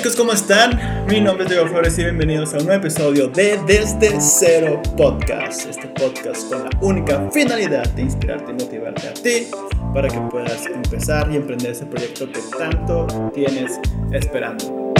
[0.00, 1.06] chicos, ¿cómo están?
[1.08, 5.68] Mi nombre es Diego Flores y bienvenidos a un nuevo episodio de Desde Cero Podcast.
[5.68, 9.48] Este podcast con la única finalidad de inspirarte y motivarte a ti
[9.92, 13.78] para que puedas empezar y emprender ese proyecto que tanto tienes
[14.10, 14.94] esperando.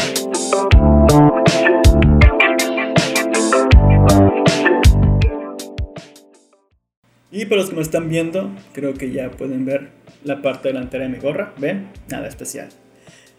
[7.31, 9.93] Y para los que me están viendo, creo que ya pueden ver
[10.25, 11.55] la parte delantera de mi gorra.
[11.57, 11.89] ¿Ven?
[12.11, 12.69] Nada especial.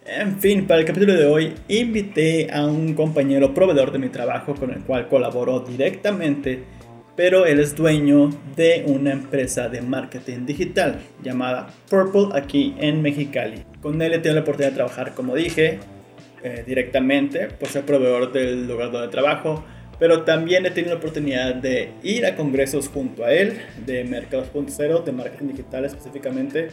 [0.04, 4.56] En fin, para el capítulo de hoy invité a un compañero proveedor de mi trabajo
[4.56, 6.64] con el cual colaboro directamente,
[7.16, 13.64] pero él es dueño de una empresa de marketing digital llamada Purple aquí en Mexicali.
[13.80, 15.78] Con él he tenido la oportunidad de trabajar, como dije,
[16.44, 19.64] eh, directamente por ser proveedor del lugar donde trabajo,
[20.00, 25.04] pero también he tenido la oportunidad de ir a congresos junto a él, de Mercados.0,
[25.04, 26.70] de marketing digital específicamente,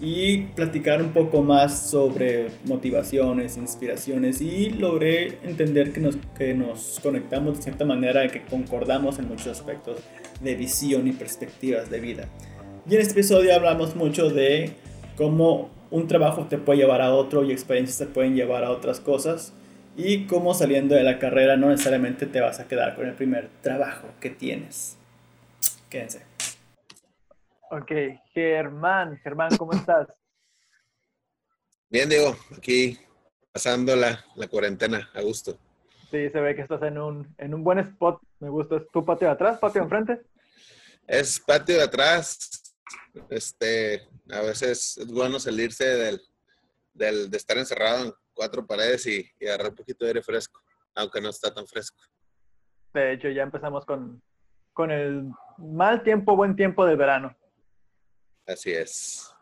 [0.00, 6.98] y platicar un poco más sobre motivaciones, inspiraciones y logré entender que nos, que nos
[7.02, 10.00] conectamos de cierta manera y que concordamos en muchos aspectos
[10.40, 12.28] de visión y perspectivas de vida.
[12.88, 14.70] Y en este episodio hablamos mucho de
[15.16, 19.00] cómo un trabajo te puede llevar a otro y experiencias te pueden llevar a otras
[19.00, 19.52] cosas
[19.96, 23.50] y cómo saliendo de la carrera no necesariamente te vas a quedar con el primer
[23.60, 24.96] trabajo que tienes.
[25.90, 26.29] Quédense.
[27.72, 27.92] Ok,
[28.34, 30.08] Germán, Germán, ¿cómo estás?
[31.88, 32.98] Bien, Diego, aquí
[33.52, 35.56] pasando la, cuarentena a gusto.
[36.10, 38.20] Sí, se ve que estás en un, en un buen spot.
[38.40, 38.76] Me gusta.
[38.76, 40.20] ¿Es tu patio de atrás, patio de enfrente?
[41.06, 42.74] Es patio de atrás.
[43.28, 46.20] Este, a veces es bueno salirse del,
[46.92, 50.60] del de estar encerrado en cuatro paredes y, y, agarrar un poquito de aire fresco,
[50.96, 52.02] aunque no está tan fresco.
[52.94, 54.20] De hecho, ya empezamos con,
[54.72, 57.36] con el mal tiempo, buen tiempo del verano.
[58.46, 59.34] Así es.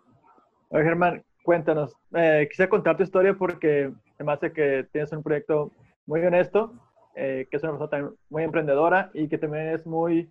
[0.68, 1.94] Oye, Germán, cuéntanos.
[2.14, 5.72] Eh, quisiera contar tu historia porque además de que tienes un proyecto
[6.06, 6.72] muy honesto,
[7.14, 10.30] eh, que es una persona muy emprendedora y que también es muy,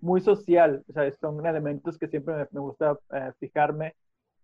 [0.00, 0.84] muy social.
[0.88, 3.94] O sea, son elementos que siempre me, gusta eh, fijarme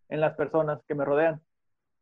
[0.09, 1.41] en las personas que me rodean.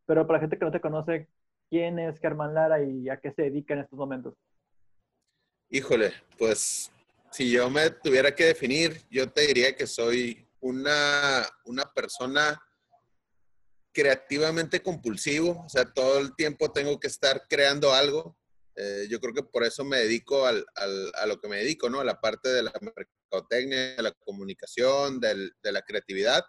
[0.06, 1.28] Pero para la gente que no te conoce,
[1.68, 4.34] ¿quién es Germán Lara y a qué se dedica en estos momentos?
[5.68, 6.92] Híjole, pues
[7.30, 12.60] si yo me tuviera que definir, yo te diría que soy una, una persona
[13.92, 18.36] creativamente compulsivo, o sea, todo el tiempo tengo que estar creando algo.
[18.74, 21.88] Eh, yo creo que por eso me dedico al, al, a lo que me dedico,
[21.88, 22.00] ¿no?
[22.00, 26.44] A la parte de la mercadotecnia, de la comunicación, del, de la creatividad,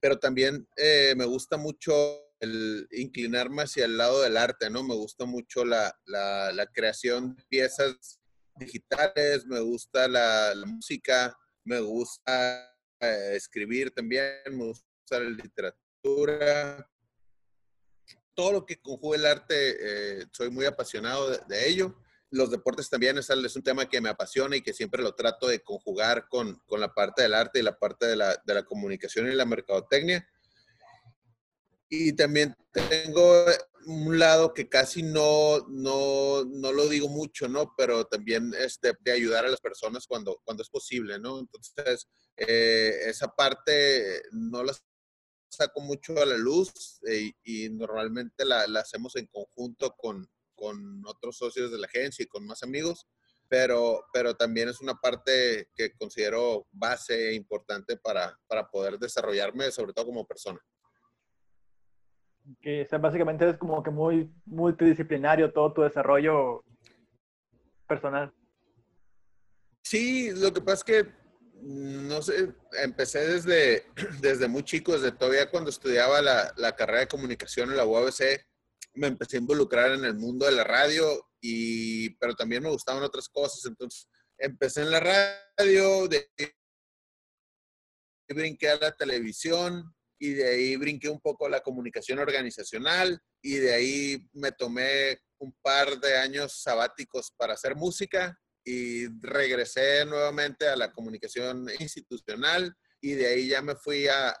[0.00, 1.92] pero también eh, me gusta mucho
[2.40, 4.82] el inclinarme hacia el lado del arte, ¿no?
[4.82, 8.18] Me gusta mucho la, la, la creación de piezas
[8.56, 12.69] digitales, me gusta la, la música, me gusta
[13.00, 16.88] escribir también, me gusta la literatura.
[18.34, 19.76] Todo lo que conjuga el arte,
[20.20, 21.96] eh, soy muy apasionado de, ello.
[22.30, 25.48] Los deportes también es, es, un tema que me apasiona y que siempre lo trato
[25.48, 28.62] de conjugar con, con la parte del arte y la parte de la, de la
[28.64, 30.26] comunicación y la mercadotecnia.
[31.92, 33.44] Y también tengo
[33.86, 37.74] un lado que casi no, no, no, lo digo mucho, ¿no?
[37.76, 41.40] Pero también este, de ayudar a las personas cuando, cuando es posible, ¿no?
[41.40, 44.72] Entonces, eh, esa parte no la
[45.48, 51.02] saco mucho a la luz eh, y normalmente la, la, hacemos en conjunto con, con
[51.06, 53.08] otros socios de la agencia y con más amigos,
[53.48, 59.92] pero, pero también es una parte que considero base importante para, para poder desarrollarme, sobre
[59.92, 60.60] todo como persona
[62.60, 66.64] que básicamente es como que muy multidisciplinario todo tu desarrollo
[67.86, 68.32] personal.
[69.82, 71.12] Sí, lo que pasa es que,
[71.62, 72.52] no sé,
[72.82, 73.86] empecé desde,
[74.20, 78.46] desde muy chico, desde todavía cuando estudiaba la, la carrera de comunicación en la UABC,
[78.94, 83.02] me empecé a involucrar en el mundo de la radio, y, pero también me gustaban
[83.02, 84.08] otras cosas, entonces
[84.38, 86.28] empecé en la radio, de
[88.28, 93.54] brinqué a la televisión, y de ahí brinqué un poco a la comunicación organizacional y
[93.54, 100.68] de ahí me tomé un par de años sabáticos para hacer música y regresé nuevamente
[100.68, 104.36] a la comunicación institucional y de ahí ya me fui a,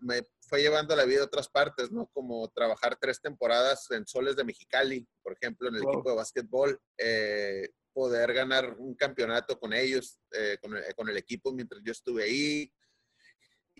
[0.00, 2.06] me fue llevando la vida a otras partes, ¿no?
[2.12, 6.78] Como trabajar tres temporadas en Soles de Mexicali, por ejemplo, en el equipo de básquetbol,
[6.98, 11.92] eh, poder ganar un campeonato con ellos, eh, con, el, con, el, equipo mientras yo
[11.92, 12.72] estuve ahí.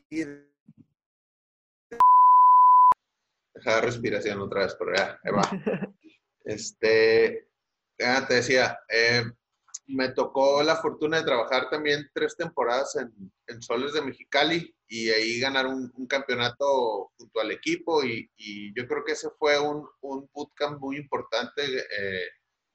[0.09, 0.25] Y
[3.55, 5.43] Deja respiración otra vez, pero ya, ahí va.
[6.43, 7.47] Este,
[7.99, 9.23] te decía, eh,
[9.89, 13.13] me tocó la fortuna de trabajar también tres temporadas en,
[13.47, 18.73] en Soles de Mexicali y ahí ganar un, un campeonato junto al equipo y, y,
[18.75, 22.29] yo creo que ese fue un, un bootcamp muy importante eh,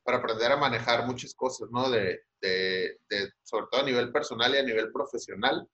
[0.03, 1.89] para aprender a manejar muchas cosas, ¿no?
[1.89, 5.67] De, de, de, sobre todo a nivel personal y a nivel profesional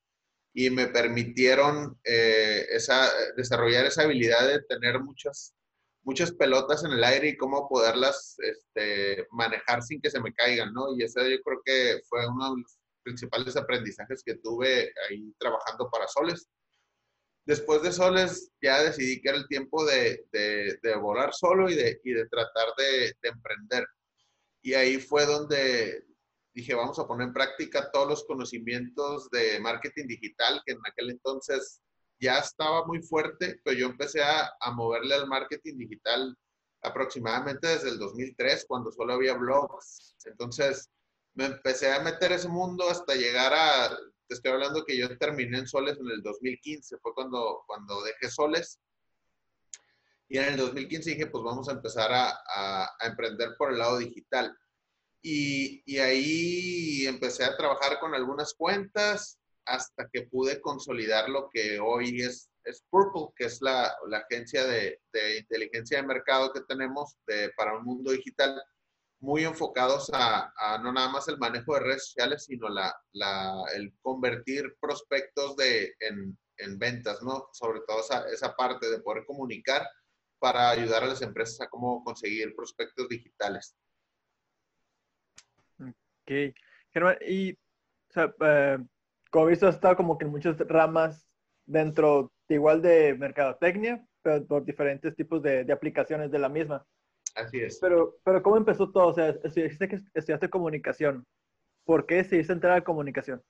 [0.54, 5.54] y me permitieron eh, esa, desarrollar esa habilidad de tener muchas
[6.04, 10.74] muchas pelotas en el aire y cómo poderlas este, manejar sin que se me caigan,
[10.74, 10.96] ¿no?
[10.96, 15.90] Y ese yo creo que fue uno de los principales aprendizajes que tuve ahí trabajando
[15.92, 16.48] para Soles.
[17.46, 21.76] Después de Soles ya decidí que era el tiempo de, de, de volar solo y
[21.76, 23.86] de, y de tratar de, de emprender.
[24.64, 26.04] Y ahí fue donde
[26.54, 31.12] dije, vamos a poner en práctica todos los conocimientos de marketing digital que en aquel
[31.12, 31.82] entonces
[32.20, 36.38] ya estaba muy fuerte, pero yo empecé a, moverle al marketing digital
[36.84, 40.16] aproximadamente desde el 2003, cuando solo había blogs.
[40.26, 40.90] Entonces,
[41.34, 43.90] me empecé a meter ese mundo hasta llegar a,
[44.28, 48.30] te estoy hablando que yo terminé en Soles en el 2015, fue cuando, cuando dejé
[48.30, 48.80] Soles.
[50.28, 54.56] Y en el 2015 dije, pues vamos a empezar a emprender por el lado digital.
[55.24, 61.80] Y, y, ahí empecé a trabajar con algunas cuentas, hasta que pude consolidar lo que
[61.80, 66.62] hoy es, es Purple, que es la, la agencia de, de, inteligencia de mercado que
[66.62, 68.62] tenemos de, para un mundo digital,
[69.20, 73.64] muy enfocados a, a, no nada más el manejo de redes sociales, sino la, la,
[73.76, 77.48] el convertir prospectos de, en, en, ventas, ¿no?
[77.54, 79.88] Sobre todo esa, esa parte de poder comunicar
[80.40, 83.76] para ayudar a las empresas a cómo conseguir prospectos digitales.
[86.22, 86.56] Ok.
[86.94, 88.78] Germán, y o sea, eh,
[89.32, 91.26] como he visto, has estado como que en muchas ramas
[91.66, 96.86] dentro igual de mercadotecnia, pero por diferentes tipos de, de, aplicaciones de la misma.
[97.36, 97.80] Así es.
[97.80, 99.08] Pero, pero ¿cómo empezó todo?
[99.08, 101.26] O sea, estudiaste, que estudiaste comunicación.
[101.86, 103.42] ¿Por qué decidiste entrar a comunicación?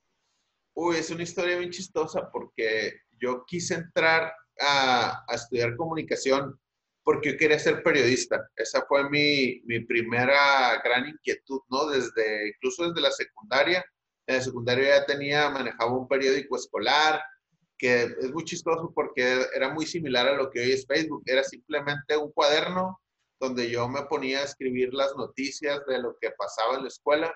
[0.75, 4.31] Uy, es una historia bien chistosa porque yo quise entrar
[4.61, 6.60] a, a estudiar comunicación
[7.03, 8.49] porque yo quería ser periodista.
[8.55, 11.87] Esa fue mi, mi primera gran inquietud, ¿no?
[11.87, 13.83] Desde, incluso desde la secundaria
[14.27, 17.21] en el secundario ya tenía, manejaba un periódico escolar,
[17.77, 21.23] que es muy chistoso porque era muy similar a lo que hoy es Facebook.
[21.25, 23.01] Era simplemente un cuaderno
[23.39, 27.33] donde yo me ponía a escribir las noticias de lo que pasaba en la escuela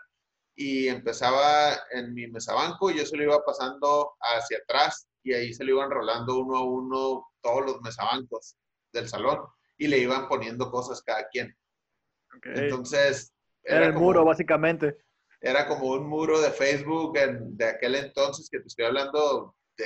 [0.55, 5.65] y empezaba en mi mesabanco yo se lo iba pasando hacia atrás y ahí se
[5.65, 8.55] lo iban rolando uno a uno todos los mesabancos
[8.93, 9.39] del salón
[9.77, 11.55] y le iban poniendo cosas cada quien.
[12.37, 12.53] Okay.
[12.55, 13.33] Entonces...
[13.63, 14.97] Era, era el como, muro, básicamente
[15.45, 19.85] era como un muro de Facebook en, de aquel entonces, que te estoy hablando de,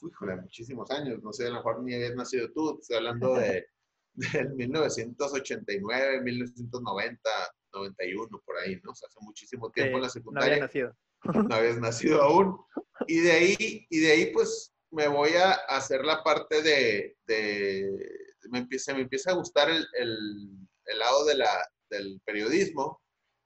[0.00, 3.34] híjole, muchísimos años, no sé, a lo mejor ni habías nacido tú, te estoy hablando
[3.34, 3.66] de,
[4.14, 7.30] de 1989, 1990,
[7.72, 8.92] 91, por ahí, ¿no?
[8.92, 10.48] O sea, hace muchísimo tiempo sí, en la secundaria.
[10.48, 10.96] No había nacido.
[11.48, 12.58] No habías nacido aún.
[13.06, 17.88] Y de ahí, y de ahí pues, me voy a hacer la parte de, de
[18.50, 21.48] me empieza, me empieza a gustar el, el, lado de la,
[21.90, 23.02] del periodismo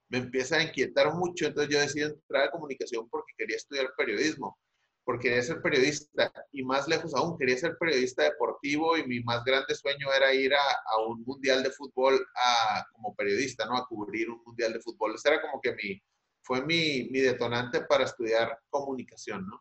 [0.09, 4.57] me empieza a inquietar mucho, entonces yo decidí entrar a comunicación porque quería estudiar periodismo,
[5.05, 9.45] porque quería ser periodista y más lejos aún, quería ser periodista deportivo y mi más
[9.45, 13.77] grande sueño era ir a, a un mundial de fútbol a, como periodista, ¿no?
[13.77, 15.15] A cubrir un mundial de fútbol.
[15.15, 16.01] Ese era como que mi,
[16.43, 19.61] fue mi, mi detonante para estudiar comunicación, ¿no?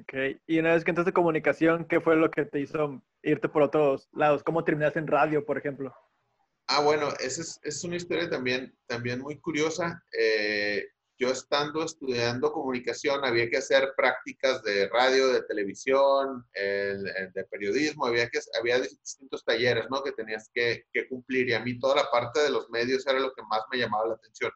[0.00, 0.14] Ok,
[0.46, 3.62] y una vez que entraste a comunicación, ¿qué fue lo que te hizo irte por
[3.62, 4.42] otros lados?
[4.42, 5.94] ¿Cómo terminaste en radio, por ejemplo?
[6.68, 10.02] Ah, bueno, esa es, es, una historia también, también muy curiosa.
[10.18, 10.86] Eh,
[11.18, 17.44] yo estando estudiando comunicación, había que hacer prácticas de radio, de televisión, el, el de
[17.44, 20.02] periodismo, había, que, había distintos talleres ¿no?
[20.02, 23.20] que tenías que, que, cumplir y a mí toda la parte de los medios era
[23.20, 24.50] lo que más me llamaba la atención.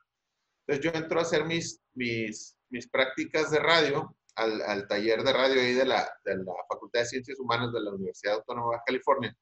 [0.66, 5.32] Entonces yo entro a hacer mis, mis, mis prácticas de radio al, al taller de
[5.32, 8.82] radio ahí de la, de la Facultad de Ciencias Humanas de la Universidad Autónoma de
[8.86, 9.36] California.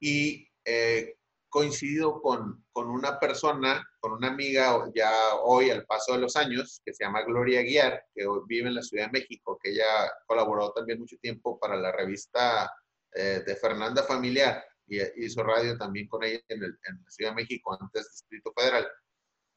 [0.00, 1.14] Y eh,
[1.48, 5.10] coincidido con, con, una persona, con una amiga ya
[5.42, 8.74] hoy al paso de los años, que se llama Gloria Guiar, que hoy vive en
[8.74, 12.70] la Ciudad de México, que ella colaboró también mucho tiempo para la revista
[13.14, 17.30] eh, de Fernanda Familiar y hizo radio también con ella en, el, en la Ciudad
[17.32, 18.88] de México, antes Distrito Federal.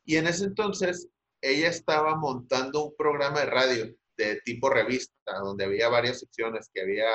[0.03, 1.07] Y en ese entonces
[1.41, 6.81] ella estaba montando un programa de radio de tipo revista, donde había varias secciones, que
[6.81, 7.07] había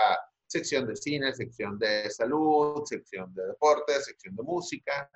[0.47, 5.11] sección de cine, sección de salud, sección de deportes, sección de música.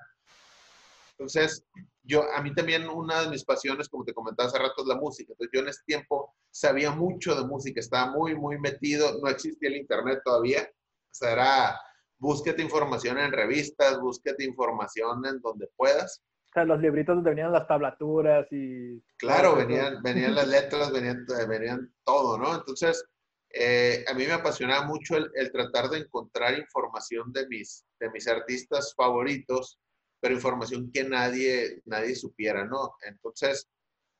[1.11, 1.65] Entonces,
[2.03, 4.95] yo, a mí también una de mis pasiones, como te comentaba hace rato, es la
[4.95, 5.33] música.
[5.33, 9.69] Entonces, yo en ese tiempo sabía mucho de música, estaba muy, muy metido, no existía
[9.69, 10.63] el internet todavía.
[10.63, 11.79] O sea, era,
[12.17, 16.21] búsquete información en revistas, búsquete información en donde puedas.
[16.51, 19.01] O sea, los libritos donde venían las tablaturas y...
[19.17, 22.53] Claro, venían, venían las letras, venían, venían todo, ¿no?
[22.53, 23.05] Entonces,
[23.53, 28.09] eh, a mí me apasionaba mucho el, el, tratar de encontrar información de mis, de
[28.09, 29.79] mis artistas favoritos,
[30.19, 32.95] pero información que nadie, nadie supiera, ¿no?
[33.05, 33.69] Entonces,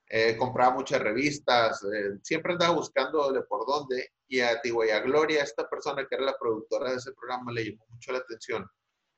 [0.08, 4.90] eh, compraba muchas revistas, eh, siempre andaba buscando de por dónde, y a, digo, y
[4.92, 8.20] a Gloria, esta persona que era la productora de ese programa, le llamó mucho la
[8.20, 8.66] atención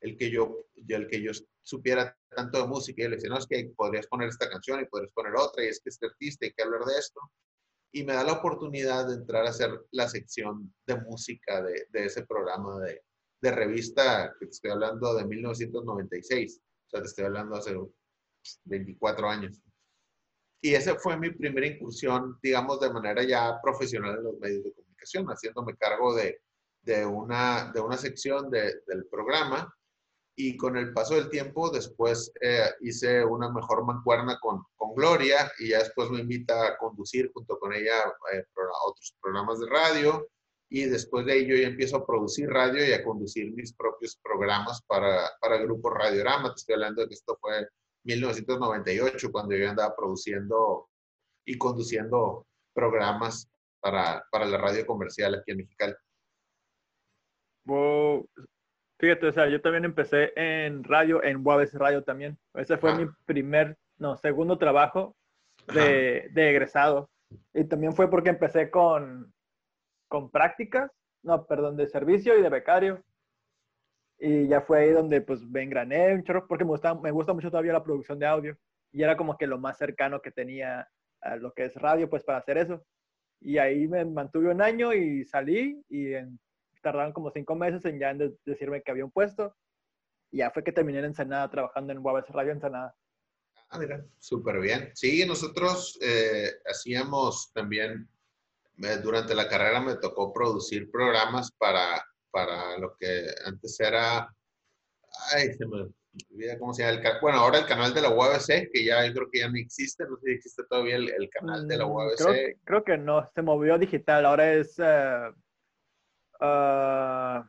[0.04, 1.32] el que yo, el que yo
[1.62, 4.86] supiera tanto de música, y le decía, no, es que podrías poner esta canción y
[4.86, 7.20] podrías poner otra, y es que este artista, hay que hablar de esto,
[7.94, 12.06] y me da la oportunidad de entrar a hacer la sección de música de, de
[12.06, 13.02] ese programa de,
[13.42, 17.78] de revista, que te estoy hablando de 1996, o sea, te estoy hablando hace
[18.66, 19.62] 24 años.
[20.62, 24.74] Y esa fue mi primera incursión, digamos, de manera ya profesional en los medios de
[24.74, 26.42] comunicación, haciéndome cargo de,
[26.84, 29.74] de una, de una sección de, del programa.
[30.36, 35.52] Y con el paso del tiempo, después eh, hice una mejor mancuerna con, con, Gloria
[35.60, 38.00] y ya después me invita a conducir junto con ella
[38.34, 38.44] eh,
[38.88, 40.28] otros programas de radio.
[40.70, 44.82] Y después de ello ya empiezo a producir radio y a conducir mis propios programas
[44.88, 46.50] para, para el grupo Radiorama.
[46.50, 47.68] Te estoy hablando de que esto fue
[48.06, 50.90] 1998, cuando yo andaba produciendo
[51.46, 53.50] y conduciendo programas
[53.80, 55.94] para, para la radio comercial aquí en Mexicali.
[57.66, 58.28] Wow.
[59.04, 62.38] Fíjate, o sea, yo también empecé en radio, en UABC Radio también.
[62.54, 62.96] Ese fue ah.
[62.96, 65.14] mi primer, no, segundo trabajo
[65.74, 67.10] de, de, egresado.
[67.54, 69.34] Y también fue porque empecé con,
[70.08, 70.90] con prácticas,
[71.22, 73.04] no, perdón, de servicio y de becario.
[74.20, 77.34] Y ya fue ahí donde pues me engrané un chorro porque me gusta, me gusta
[77.34, 78.58] mucho todavía la producción de audio.
[78.94, 80.88] Y era como que lo más cercano que tenía
[81.20, 82.82] a lo que es radio, pues para hacer eso.
[83.42, 86.40] Y ahí me mantuve un año y salí y en,
[86.84, 89.56] tardaron como cinco meses en ya en decirme que había un puesto.
[90.32, 92.96] Y ya fue que terminé en Ensenada trabajando en UABC Radio Ensenada.
[93.70, 94.92] Ah, mira, súper bien.
[94.94, 98.08] Sí, nosotros eh, hacíamos también,
[98.78, 104.28] eh, durante la carrera me tocó producir programas para para lo que antes era,
[105.34, 105.88] ay, se me
[106.32, 109.14] olvida cómo se llama, el, bueno, ahora el canal de la UABC, que ya yo
[109.14, 112.22] creo que ya no existe, no sé si existe todavía el, canal de la UABC.
[112.22, 115.32] Mm, creo, creo, que no, se movió digital, ahora es uh,
[116.44, 117.44] uh,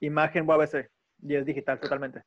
[0.00, 0.90] imagen UABC
[1.22, 2.22] y es digital totalmente.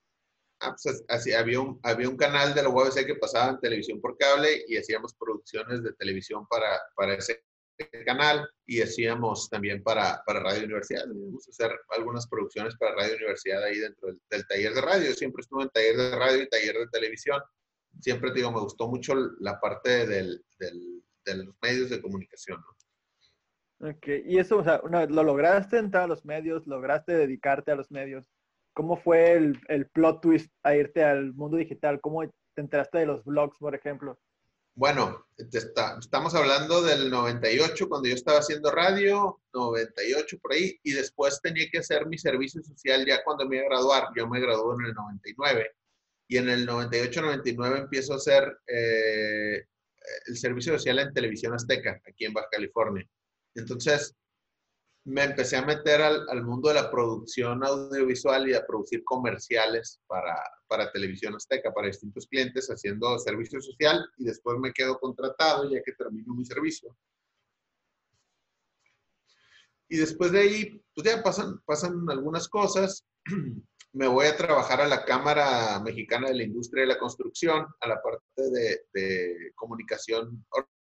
[0.62, 4.00] Ah, pues así, había un, había un canal de la UABC que pasaba en televisión
[4.00, 7.44] por cable y hacíamos producciones de televisión para, para ese
[8.06, 11.06] canal y hacíamos también para, para Radio Universidad.
[11.08, 15.14] Vamos a hacer algunas producciones para Radio Universidad ahí dentro del, taller de radio.
[15.14, 17.42] siempre estuve en taller de radio y taller de televisión.
[18.00, 22.62] Siempre digo, me gustó mucho la parte del, del, de los medios de comunicación.
[22.62, 22.75] ¿no?
[23.80, 27.92] Ok, y eso, o sea, lo lograste entrar a los medios, lograste dedicarte a los
[27.92, 28.26] medios.
[28.74, 32.00] ¿Cómo fue el, el plot twist a irte al mundo digital?
[32.02, 34.18] ¿Cómo te enteraste de los blogs, por ejemplo?
[34.78, 41.40] Bueno, estamos hablando del 98, cuando yo estaba haciendo radio, 98 por ahí, y después
[41.42, 44.08] tenía que hacer mi servicio social ya cuando me iba a graduar.
[44.18, 45.72] Yo me gradué en el 99,
[46.28, 49.66] y en el 98-99 empiezo a hacer eh,
[50.28, 53.08] el servicio social en Televisión Azteca, aquí en Baja California.
[53.56, 54.16] Entonces,
[55.06, 60.02] me empecé a meter al, al, mundo de la producción audiovisual y a producir comerciales
[60.08, 60.36] para,
[60.68, 65.82] para televisión azteca, para distintos clientes, haciendo servicio social y después me quedo contratado ya
[65.84, 66.96] que termino mi servicio.
[69.88, 73.06] Y después de ahí, pues ya pasan, pasan algunas cosas.
[73.94, 77.88] Me voy a trabajar a la Cámara Mexicana de la Industria de la Construcción, a
[77.88, 80.46] la parte de, de comunicación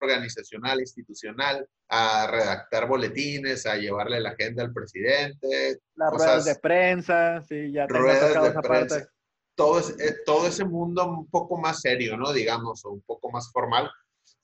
[0.02, 5.80] organizacional, institucional, a redactar boletines, a llevarle la agenda al presidente.
[5.96, 9.10] Las ruedas de prensa, sí, ya ruedas de prensa.
[9.56, 12.32] Todo, eh, todo ese mundo un poco más serio, ¿no?
[12.32, 13.92] Digamos, o un poco más formal.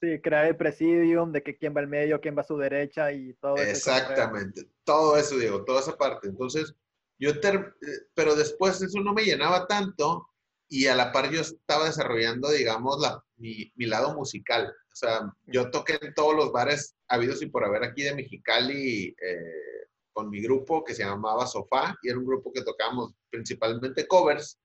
[0.01, 3.11] Sí, crear el presidium, de que quién va al medio, quién va a su derecha
[3.13, 3.69] y todo eso.
[3.69, 6.27] Exactamente, todo eso, digo, toda esa parte.
[6.27, 6.75] Entonces,
[7.17, 7.73] yo, eh,
[8.13, 10.27] pero después eso no me llenaba tanto
[10.67, 14.67] y a la par yo estaba desarrollando, digamos, la, mi, mi lado musical.
[14.67, 19.15] O sea, yo toqué en todos los bares habidos y por haber aquí de Mexicali
[19.21, 24.07] eh, con mi grupo que se llamaba Sofá y era un grupo que tocábamos principalmente
[24.07, 24.57] covers.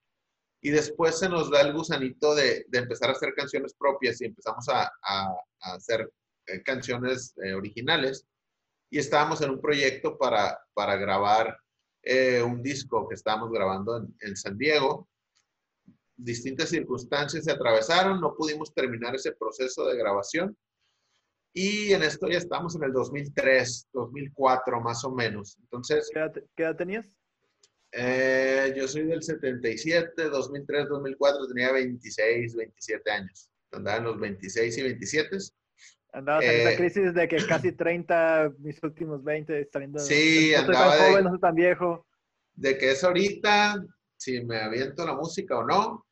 [0.62, 4.26] Y después se nos da el gusanito de, de empezar a hacer canciones propias y
[4.26, 6.10] empezamos a, a, a hacer
[6.46, 8.26] eh, canciones eh, originales.
[8.90, 11.56] Y estábamos en un proyecto para, para grabar
[12.44, 15.06] un disco que estábamos grabando en, en San Diego
[16.22, 20.56] distintas circunstancias se atravesaron, no pudimos terminar ese proceso de grabación.
[21.52, 25.56] Y en esto ya estamos en el 2003, 2004 más o menos.
[25.60, 26.08] Entonces...
[26.12, 27.08] ¿Qué edad, tenías?
[27.92, 33.50] Eh, yo soy del 77, 2003, 2004, tenía 26, 27 años.
[33.72, 35.38] Andaba en los 26 y 27.
[36.12, 40.96] Andabas en esa crisis de que casi 30, mis últimos 20, saliendo Sí, no andaba
[40.96, 42.06] tan joven, no soy tan viejo.
[42.54, 43.84] De que es ahorita,
[44.16, 46.06] si me aviento la música o no.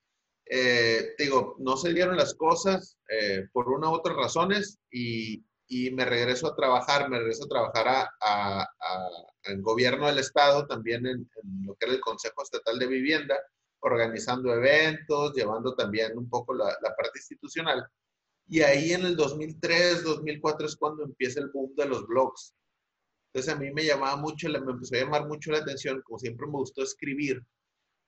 [0.50, 5.90] Eh, digo, no se dieron las cosas eh, por una u otras razones y, y,
[5.90, 8.68] me regreso a trabajar, me regreso a trabajar a, a,
[9.44, 13.36] en gobierno del estado, también en, en, lo que era el Consejo Estatal de Vivienda,
[13.80, 17.86] organizando eventos, llevando también un poco la, la parte institucional.
[18.48, 22.54] Y ahí en el 2003, 2004 es cuando empieza el boom de los blogs.
[23.32, 26.46] Entonces a mí me llamaba mucho, me empezó a llamar mucho la atención, como siempre
[26.46, 27.44] me gustó escribir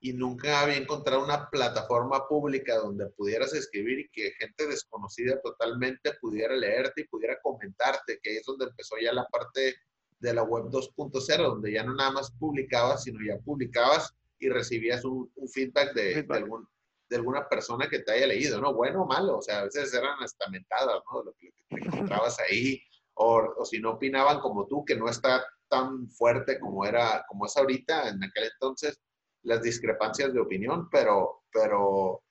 [0.02, 6.14] y nunca había encontrado una plataforma pública donde pudieras escribir y que gente desconocida totalmente
[6.20, 9.76] pudiera leerte y pudiera comentarte, que es donde empezó ya la parte
[10.18, 15.04] de la web 2.0, donde ya no nada más publicabas, sino ya publicabas y recibías
[15.04, 16.28] un, un feedback, de, feedback.
[16.28, 16.68] De, algún,
[17.10, 18.72] de, alguna persona que te haya leído, ¿no?
[18.72, 21.24] Bueno o malo, o sea, a veces eran hasta mentadas, ¿no?
[21.24, 22.82] Lo que te encontrabas ahí,
[23.14, 27.44] o, o si no opinaban como tú, que no está tan fuerte como era, como
[27.44, 28.98] es ahorita, en aquel entonces,
[29.42, 32.22] las discrepancias de opinión, pero, pero,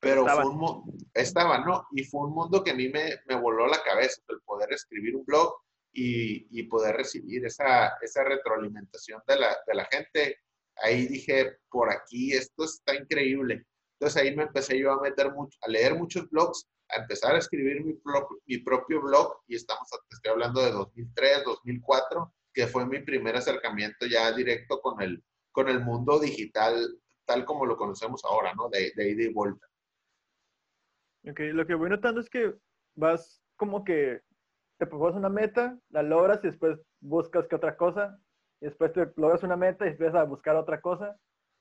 [0.00, 0.44] pero estaban.
[0.44, 1.86] fue un, estaba, ¿no?
[1.92, 5.16] Y fue un mundo que a mí me, me voló la cabeza, el poder escribir
[5.16, 5.54] un blog
[5.92, 10.38] y, y poder recibir esa, esa retroalimentación de la, de la gente.
[10.76, 13.66] Ahí dije, por aquí, esto está increíble.
[13.98, 17.38] Entonces ahí me empecé yo a meter mucho, a leer muchos blogs, a empezar a
[17.38, 22.86] escribir mi, pro, mi propio blog y estamos, estoy hablando de 2003, 2004, que fue
[22.86, 25.22] mi primer acercamiento ya directo con el,
[25.54, 26.74] con el mundo digital
[27.24, 28.68] tal como lo conocemos ahora, ¿no?
[28.68, 29.66] De, de ida y vuelta.
[31.26, 32.54] Ok, lo que voy notando es que
[32.96, 34.20] vas como que
[34.78, 38.18] te propones una meta, la logras y después buscas otra cosa,
[38.60, 41.16] y después te logras una meta y empiezas a buscar otra cosa,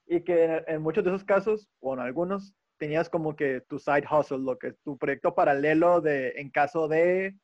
[0.08, 4.06] y que en, en, muchos de esos casos, o algunos, tenías como que tu side
[4.12, 7.38] hustle, lo que es tu proyecto paralelo de en caso de,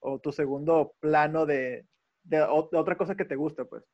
[0.00, 1.86] o tu segundo plano de,
[2.24, 2.44] de, de
[2.78, 3.84] otra cosa que te gusta, pues.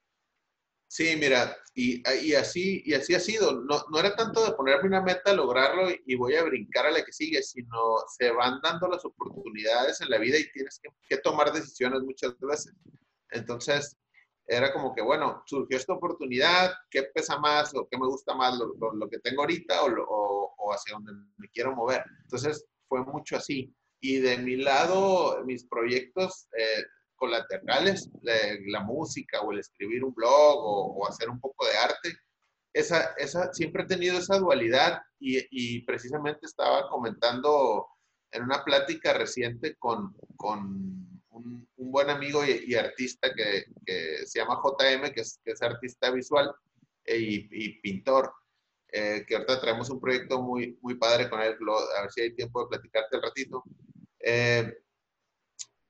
[0.91, 2.03] Sí, mira, y,
[2.35, 3.61] así, y así ha sido.
[3.63, 7.13] No, era tanto de ponerme una meta, lograrlo y, voy a brincar a la que
[7.13, 7.79] sigue, sino
[8.17, 12.73] se van dando las oportunidades en la vida y tienes que, tomar decisiones muchas veces.
[13.31, 13.99] Entonces,
[14.47, 18.59] era como que, bueno, surgió esta oportunidad, ¿qué pesa más o qué me gusta más,
[18.59, 22.03] lo, lo, lo que tengo ahorita o, o, o, hacia donde me quiero mover?
[22.23, 23.75] Entonces, fue mucho así.
[24.01, 26.83] Y de mi lado, mis proyectos, eh,
[27.19, 32.19] colaterales, la, música o el escribir un blog o, hacer un poco de arte.
[32.73, 37.87] Esa, esa, siempre he tenido esa dualidad y, y precisamente estaba comentando
[38.31, 44.61] en una plática reciente con, con un, buen amigo y, artista que, que, se llama
[44.63, 46.53] JM, que es, que es artista visual
[47.05, 48.33] e, y, y, pintor,
[48.93, 51.57] eh, que ahorita traemos un proyecto muy, muy padre con él,
[51.97, 53.65] a ver si hay tiempo de platicarte el ratito.
[54.21, 54.75] Eh,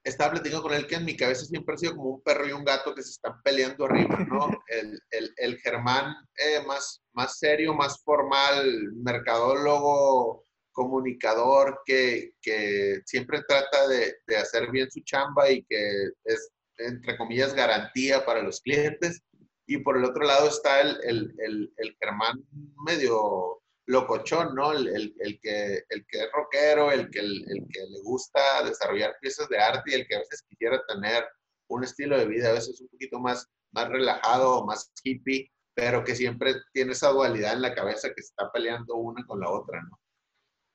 [0.09, 2.53] estaba platicando con él que en mi cabeza siempre ha sido como un perro y
[2.53, 4.49] un gato que se están peleando arriba, ¿no?
[4.69, 13.43] El, el, el Germán eh, más, más serio, más formal, mercadólogo, comunicador, que, que siempre
[13.49, 18.61] trata de, de, hacer bien su chamba y que es, entre comillas, garantía para los
[18.61, 19.23] clientes.
[19.67, 22.45] Y por el otro lado está el, el, el, el Germán
[22.87, 24.73] medio locochón, ¿no?
[24.73, 28.63] El, el, el, que, el que es rockero, el que, el, el, que le gusta
[28.63, 31.27] desarrollar piezas de arte y el que a veces quisiera tener
[31.69, 36.15] un estilo de vida a veces un poquito más, más relajado, más hippie, pero que
[36.15, 39.81] siempre tiene esa dualidad en la cabeza que se está peleando una con la otra,
[39.83, 39.99] ¿no?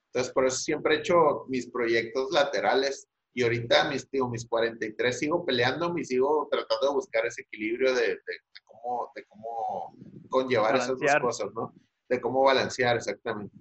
[0.08, 5.20] Entonces, por eso siempre he hecho mis proyectos laterales y ahorita mis, digo, mis 43
[5.20, 9.96] sigo peleando, y sigo tratando de buscar ese equilibrio de, de, de cómo, de cómo
[10.30, 11.74] conllevar esas dos cosas, ¿no?
[12.14, 13.56] De cómo balancear exactamente.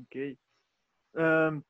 [0.00, 0.38] Ok.
[1.14, 1.62] Um,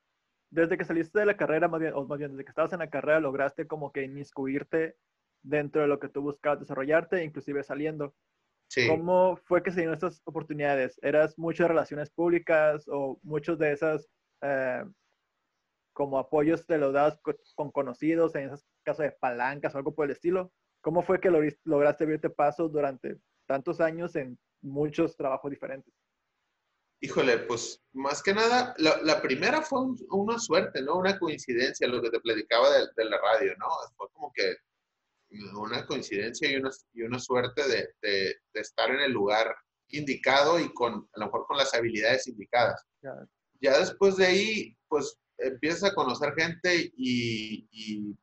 [0.50, 2.80] desde que saliste de la carrera, más bien, o más bien desde que estabas en
[2.80, 4.96] la carrera, lograste como que inmiscuirte
[5.42, 8.14] dentro de lo que tú buscabas desarrollarte, inclusive saliendo.
[8.68, 8.86] Sí.
[8.88, 10.98] ¿Cómo fue que se dieron estas oportunidades?
[11.02, 14.08] ¿Eras muchas relaciones públicas o muchos de esas
[14.42, 14.84] eh,
[15.92, 17.20] como apoyos te los das
[17.54, 20.52] con conocidos, en esos casos de palancas o algo por el estilo?
[20.82, 21.30] ¿Cómo fue que
[21.64, 23.18] lograste abrirte paso durante
[23.50, 25.92] tantos años en muchos trabajos diferentes.
[27.00, 30.94] Híjole, pues más que nada, la, la primera fue un, una suerte, ¿no?
[30.98, 33.66] Una coincidencia, lo que te platicaba de, de, la radio, ¿no?
[33.96, 34.54] Fue como que
[35.56, 39.52] una coincidencia y una, y una suerte de, de, de, estar en el lugar
[39.88, 42.80] indicado y con, a lo mejor con las habilidades indicadas.
[43.02, 43.14] Ya,
[43.60, 48.16] ya después de ahí, pues empiezas a conocer gente y, y,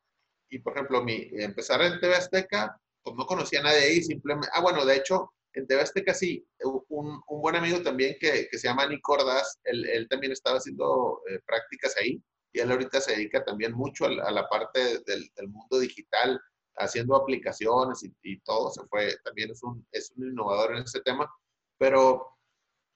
[0.49, 4.49] y, por ejemplo, mi, empezar en TV Azteca, pues no conocía a nadie ahí, simplemente,
[4.53, 8.57] ah, bueno, de hecho, en TV Azteca sí, un, un, buen amigo también que, que
[8.57, 12.99] se llama Nick Ordaz, él, él, también estaba haciendo eh, prácticas ahí y él ahorita
[12.99, 16.39] se dedica también mucho a, la parte del, mundo digital,
[16.75, 21.31] haciendo aplicaciones y, todo, se fue, también es un, es un innovador en ese tema,
[21.77, 22.27] pero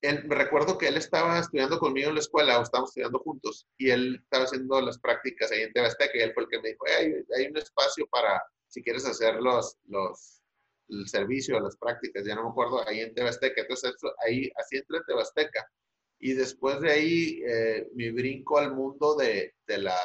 [0.02, 3.92] me recuerdo que él estaba estudiando conmigo en la escuela, o estábamos estudiando juntos, y
[3.92, 6.70] él estaba haciendo las prácticas ahí en TV Azteca, y él fue el que me
[6.70, 10.42] dijo, hay, hay un espacio para, si quieres hacer los, los,
[10.88, 13.62] el servicio, las prácticas, ya no me acuerdo, ahí en TV Azteca.
[13.62, 13.94] Entonces,
[14.26, 15.72] ahí, así entré en TV Azteca.
[16.20, 19.98] Y después de ahí, eh, mi brinco al mundo de, de la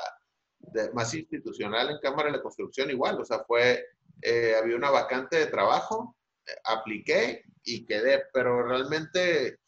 [0.92, 3.86] más institucional en Cámara de la Construcción, igual, o sea, fue,
[4.20, 9.60] eh, había una vacante de trabajo, eh, apliqué y quedé, pero realmente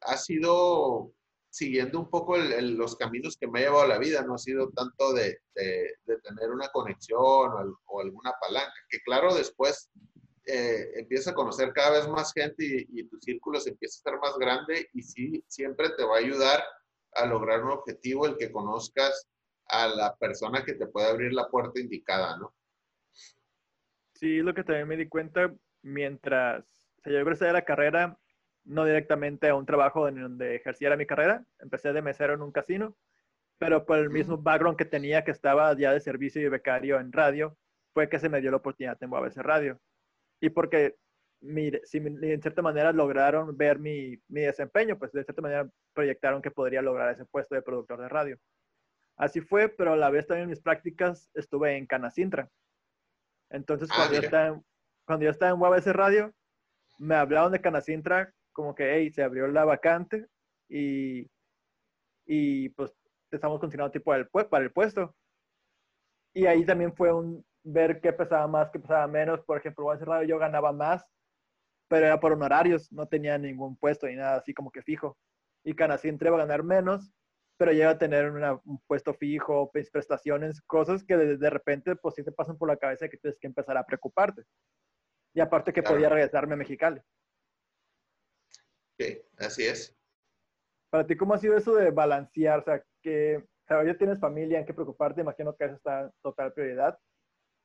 [0.00, 1.12] ha sido
[1.58, 4.38] siguiendo un poco el, el, los caminos que me ha llevado la vida, no ha
[4.38, 9.90] sido tanto de, de, de tener una conexión o, o, alguna palanca, que claro, después
[10.46, 14.10] eh, empieza a conocer cada vez más gente y, y, tu círculo se empieza a
[14.10, 16.62] ser más grande y sí, siempre te va a ayudar
[17.14, 19.28] a lograr un objetivo, el que conozcas
[19.66, 22.54] a la persona que te puede abrir la puerta indicada, ¿no?
[24.14, 26.64] Sí, lo que también me di cuenta mientras
[27.02, 28.16] se yo egresé de la carrera,
[28.68, 31.44] no directamente a un trabajo en donde ejerciera mi carrera.
[31.58, 32.94] Empecé de mesero en un casino,
[33.58, 37.10] pero por el mismo background que tenía, que estaba ya de servicio y becario en
[37.12, 37.56] radio,
[37.94, 39.80] fue que se me dio la oportunidad en Moabese Radio.
[40.40, 40.96] Y porque
[41.40, 46.42] mi, si en cierta manera lograron ver mi, mi, desempeño, pues de cierta manera proyectaron
[46.42, 48.38] que podría lograr ese puesto de productor de radio.
[49.16, 52.50] Así fue, pero a la vez también en mis prácticas estuve en Canacintra.
[53.50, 54.64] Entonces, cuando, ah, yo, estaba en,
[55.06, 56.34] cuando yo estaba en UABC Radio,
[56.98, 60.26] me hablaron de Canacintra como que, hey, se abrió la vacante
[60.68, 61.30] y,
[62.26, 62.92] y pues
[63.30, 65.14] estamos continuando tipo el, para el puesto.
[66.34, 69.44] Y ahí también fue un ver qué pesaba más, qué pesaba menos.
[69.44, 71.06] Por ejemplo, en Radio yo ganaba más,
[71.86, 75.16] pero era por honorarios, no tenía ningún puesto ni nada así como que fijo.
[75.64, 77.12] Y Canacintra iba a ganar menos,
[77.58, 81.94] pero llega a tener una, un puesto fijo, pues, prestaciones, cosas que de, de, repente
[81.94, 84.42] pues sí te pasan por la cabeza que tienes que empezar a preocuparte.
[85.32, 85.94] Y aparte que claro.
[85.94, 87.00] podía regresarme a Mexicali.
[88.98, 89.96] Sí, así es.
[90.90, 92.60] Para ti, ¿cómo ha sido eso de balancear?
[92.60, 96.00] O sea, que o sea, ya tienes familia en que preocuparte, imagino que eso está
[96.00, 96.98] en total prioridad,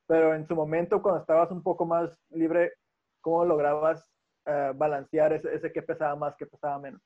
[0.05, 2.73] pero en su momento, cuando estabas un poco más libre,
[3.21, 4.05] ¿cómo lograbas
[4.45, 7.01] uh, balancear ese, ese que pesaba más, que pesaba menos?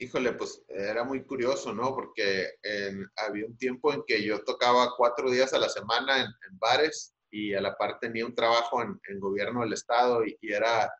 [0.00, 1.94] Híjole, pues era muy curioso, ¿no?
[1.94, 6.26] Porque en, había un tiempo en que yo tocaba cuatro días a la semana en,
[6.26, 10.36] en bares y a la par tenía un trabajo en, en gobierno del estado y,
[10.40, 10.92] y era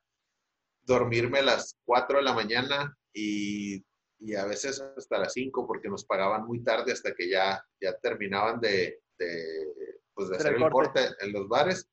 [0.82, 3.84] dormirme a las 4 de la mañana y,
[4.18, 7.96] y, a veces hasta las 5 porque nos pagaban muy tarde hasta que ya, ya
[7.98, 11.00] terminaban de, de, pues de hacer el corte.
[11.20, 11.88] en los bares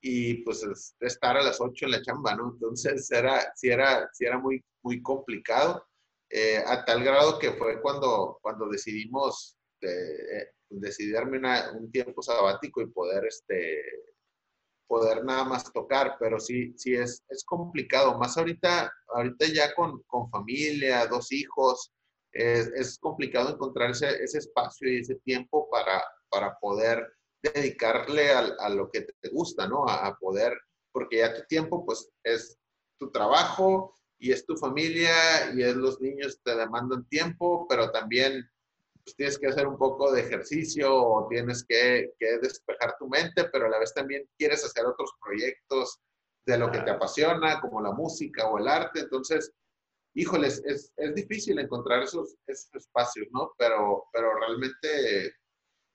[0.00, 0.64] y pues
[1.00, 2.52] estar a las 8 en la chamba, ¿no?
[2.52, 5.86] Entonces era, sí era, sí era muy, muy complicado,
[6.30, 12.22] eh, a tal grado que fue cuando, cuando decidimos de, eh, decidirme una, un tiempo
[12.22, 13.82] sabático y poder este,
[14.86, 20.02] poder nada más tocar, pero sí, sí es, es complicado, más ahorita, ahorita ya con,
[20.06, 21.92] con familia, dos hijos,
[22.32, 27.06] es, es complicado encontrar ese, ese, espacio y ese tiempo para, para poder
[27.42, 29.86] dedicarle a, a lo que te gusta, ¿no?
[29.88, 30.56] A, a, poder,
[30.92, 32.58] porque ya tu tiempo pues es
[32.98, 35.14] tu trabajo y es tu familia
[35.54, 38.48] y es los niños te demandan tiempo, pero también
[39.06, 43.44] pues tienes que hacer un poco de ejercicio o tienes que, que, despejar tu mente,
[43.52, 46.00] pero a la vez también quieres hacer otros proyectos
[46.44, 49.00] de lo que te apasiona, como la música o el arte.
[49.00, 49.52] Entonces,
[50.16, 53.52] híjoles, es, es difícil encontrar esos, esos, espacios, ¿no?
[53.56, 55.36] Pero, pero realmente,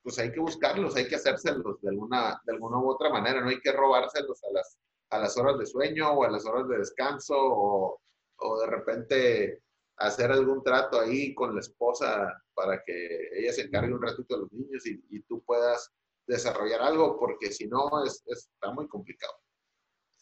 [0.01, 3.49] pues hay que buscarlos, hay que hacérselos de alguna, de alguna u otra manera, no
[3.49, 4.77] hay que robárselos a las,
[5.09, 7.99] a las horas de sueño o a las horas de descanso o,
[8.37, 9.63] o de repente
[10.03, 14.41] hacer algún trato ahí con la esposa para que ella se encargue un ratito de
[14.41, 15.91] los niños y, y tú puedas
[16.27, 19.33] desarrollar algo, porque si no, es, es, está muy complicado.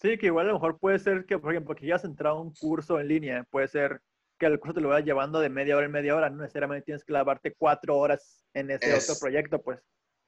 [0.02, 2.38] Sí, que igual a lo mejor puede ser que, por ejemplo, que ya has entrado
[2.38, 4.02] a un curso en línea, puede ser
[4.38, 6.86] que el curso te lo vayas llevando de media hora en media hora, no necesariamente
[6.86, 9.80] tienes que lavarte cuatro horas en ese es, otro proyecto, pues.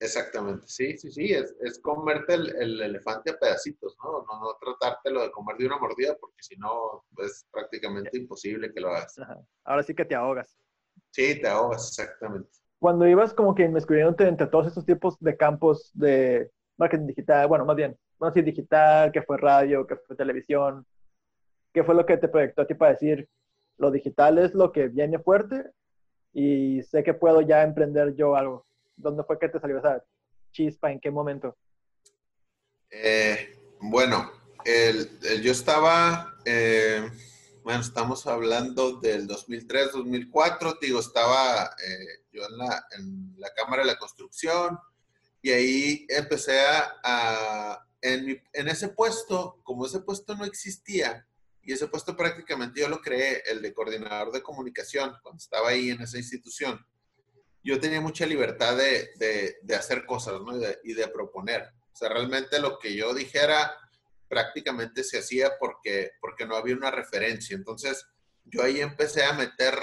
[0.01, 4.25] Exactamente, sí, sí, sí, es, es comerte el, el, elefante a pedacitos, ¿no?
[4.25, 4.39] ¿no?
[4.39, 8.89] No tratártelo de comer de una mordida porque si no es prácticamente imposible que lo
[8.89, 9.19] hagas.
[9.19, 9.39] Ajá.
[9.63, 10.57] Ahora sí que te ahogas.
[11.11, 12.49] Sí, te ahogas, exactamente.
[12.79, 17.63] Cuando ibas como que inmiscuyéndote entre todos estos tipos de campos de marketing digital, bueno,
[17.63, 20.83] más bien, no sé, digital, que fue radio, que fue televisión,
[21.73, 23.29] ¿qué fue lo que te proyectó a ti para decir,
[23.77, 25.69] lo digital es lo que viene fuerte
[26.33, 28.65] y sé que puedo ya emprender yo algo?
[29.01, 30.03] ¿Dónde fue que te salió esa
[30.51, 30.91] chispa?
[30.91, 31.57] ¿En qué momento?
[32.89, 34.31] Eh, bueno,
[35.41, 37.09] yo estaba, eh,
[37.63, 42.57] bueno, estamos hablando del 2003, 2004, digo, estaba eh, yo en
[43.37, 44.77] la, Cámara de la Construcción
[45.41, 46.59] y ahí empecé
[47.03, 51.25] a, en, en, ese puesto, como ese puesto no existía,
[51.63, 55.91] y ese puesto prácticamente yo lo creé, el de coordinador de comunicación, cuando estaba ahí
[55.91, 56.85] en esa institución,
[57.63, 59.09] yo tenía mucha libertad de,
[59.61, 60.57] de, hacer cosas ¿no?
[60.57, 61.63] y, de, y de proponer.
[61.93, 63.71] O sea, realmente lo que yo dijera
[64.27, 67.55] prácticamente se hacía porque, porque no había una referencia.
[67.55, 68.07] Entonces,
[68.45, 69.75] yo ahí empecé a meter,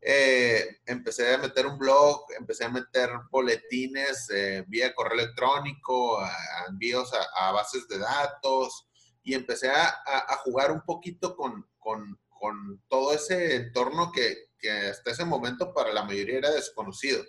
[0.00, 6.30] eh, empecé a meter un blog, empecé a meter boletines eh, vía correo electrónico, a,
[6.68, 8.86] envíos a, bases de datos,
[9.22, 14.70] y empecé a, a jugar un poquito con, con, con, todo ese entorno que, que,
[14.70, 17.22] hasta ese momento para la mayoría era desconocido.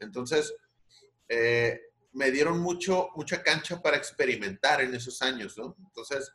[0.00, 0.52] Entonces,
[1.28, 1.80] eh,
[2.12, 5.56] me dieron mucho, mucha cancha para experimentar en esos años.
[5.78, 6.32] Entonces,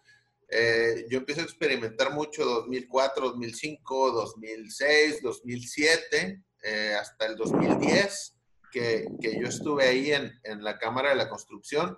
[0.48, 6.42] eh, yo empiezo a experimentar mucho 2004, 2005, 2006, 2007,
[7.00, 8.36] hasta el 2010,
[8.72, 11.98] que, que yo estuve ahí en, en, la Cámara de la Construcción.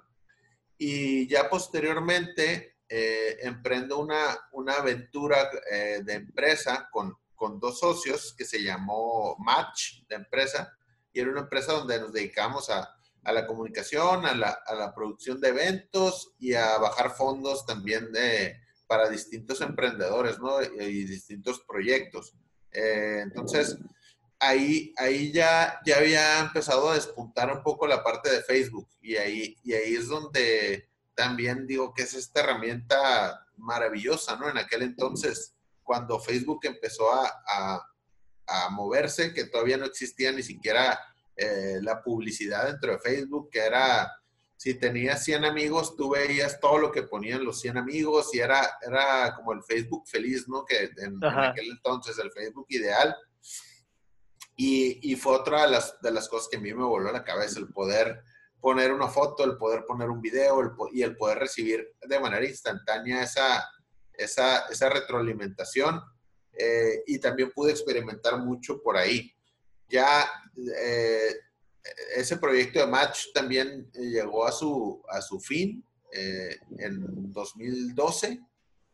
[0.78, 8.36] Y ya posteriormente eh, emprendo una, una aventura eh, de empresa con, con dos socios
[8.38, 10.78] que se llamó Match de empresa.
[11.14, 12.94] Y era una empresa donde nos dedicamos a
[13.28, 18.10] a la comunicación, a la, a la, producción de eventos y a bajar fondos también
[18.14, 18.56] de,
[18.88, 20.62] para distintos emprendedores ¿no?
[20.62, 22.34] y, distintos proyectos.
[22.72, 23.78] Eh, entonces,
[24.40, 29.18] ahí, ahí ya, ya había empezado a despuntar un poco la parte de Facebook y
[29.18, 34.50] ahí, y ahí es donde también digo que es esta herramienta maravillosa, ¿no?
[34.50, 35.54] En aquel entonces,
[35.88, 37.82] cuando Facebook empezó a, a,
[38.46, 41.00] a moverse, que todavía no existía ni siquiera
[41.38, 44.12] eh, la publicidad dentro de Facebook, que era,
[44.58, 48.78] si tenías 100 amigos, tú veías todo lo que ponían los 100 amigos y era,
[48.86, 50.66] era como el Facebook feliz, ¿no?
[50.66, 53.16] Que en, aquel entonces, el Facebook ideal.
[54.58, 57.14] Y, y, fue otra de las, de las cosas que a mí me voló a
[57.14, 58.24] la cabeza, el poder
[58.60, 63.24] poner una foto, el poder poner un video y el poder recibir de manera instantánea
[63.24, 63.64] esa,
[64.18, 66.02] esa, esa retroalimentación.
[66.60, 69.32] Eh, y también pude experimentar mucho por ahí
[69.90, 70.30] ya
[70.76, 71.36] eh,
[72.16, 78.42] ese proyecto de Match también llegó a su, a su fin eh, en 2012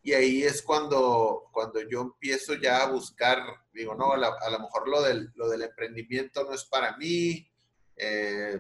[0.04, 3.40] y ahí es cuando, cuando yo empiezo ya a buscar,
[3.74, 7.48] digo, no, a, lo mejor lo del, lo del emprendimiento no es para mí,
[7.96, 8.60] eh,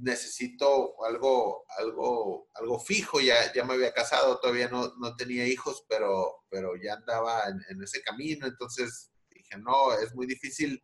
[0.00, 5.84] necesito algo, algo, algo fijo, ya, ya me había casado, todavía no, no tenía hijos,
[5.88, 10.82] pero, pero ya andaba en, ese camino, entonces dije, no, es muy difícil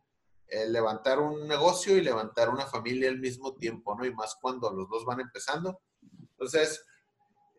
[0.67, 4.05] levantar un negocio y levantar una familia al mismo tiempo, ¿no?
[4.05, 5.81] Y más cuando los dos van empezando.
[6.31, 6.83] Entonces,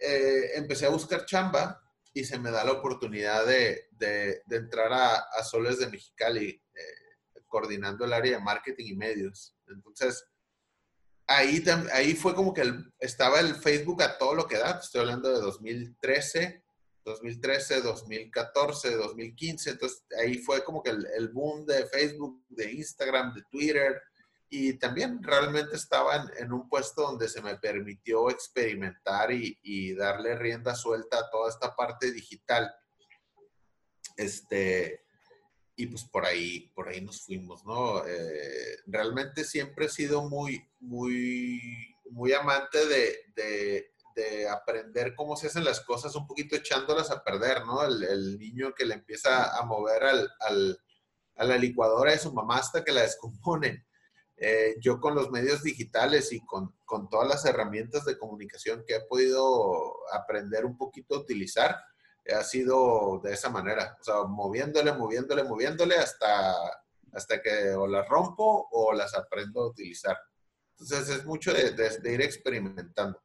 [0.00, 1.80] eh, empecé a buscar chamba
[2.12, 7.42] y se me da la oportunidad de, de, entrar a, a, Soles de Mexicali, eh,
[7.46, 9.54] coordinando el área de marketing y medios.
[9.68, 10.24] Entonces,
[11.30, 12.62] ahí, ahí fue como que
[12.98, 14.80] estaba el Facebook a todo lo que da.
[14.82, 16.62] Estoy hablando de 2013,
[17.04, 19.70] 2013, 2014, 2015.
[19.70, 24.02] Entonces ahí fue como que el, boom de Facebook, de Instagram, de Twitter.
[24.48, 30.74] Y también realmente estaba en, un puesto donde se me permitió experimentar y, darle rienda
[30.74, 32.74] suelta a toda esta parte digital.
[34.16, 35.04] Este,
[35.80, 38.06] y pues por ahí, por ahí nos fuimos, ¿no?
[38.06, 45.64] Eh, realmente siempre he sido muy, muy, muy amante de, de aprender cómo se hacen
[45.64, 47.82] las cosas, un poquito echándolas a perder, ¿no?
[47.82, 50.78] El, niño que le empieza a mover al, al,
[51.36, 53.86] a la licuadora de su mamá hasta que la descompone.
[54.36, 58.96] Eh, yo con los medios digitales y con, con, todas las herramientas de comunicación que
[58.96, 61.76] he podido aprender un poquito a utilizar,
[62.32, 66.54] ha sido de esa manera, o sea, moviéndole, moviéndole, moviéndole hasta,
[67.12, 70.16] hasta que o las rompo o las aprendo a utilizar.
[70.78, 73.20] Entonces es mucho de, de ir experimentando.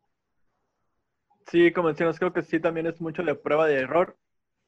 [1.47, 4.17] Sí, como decíamos, creo que sí también es mucho de prueba de error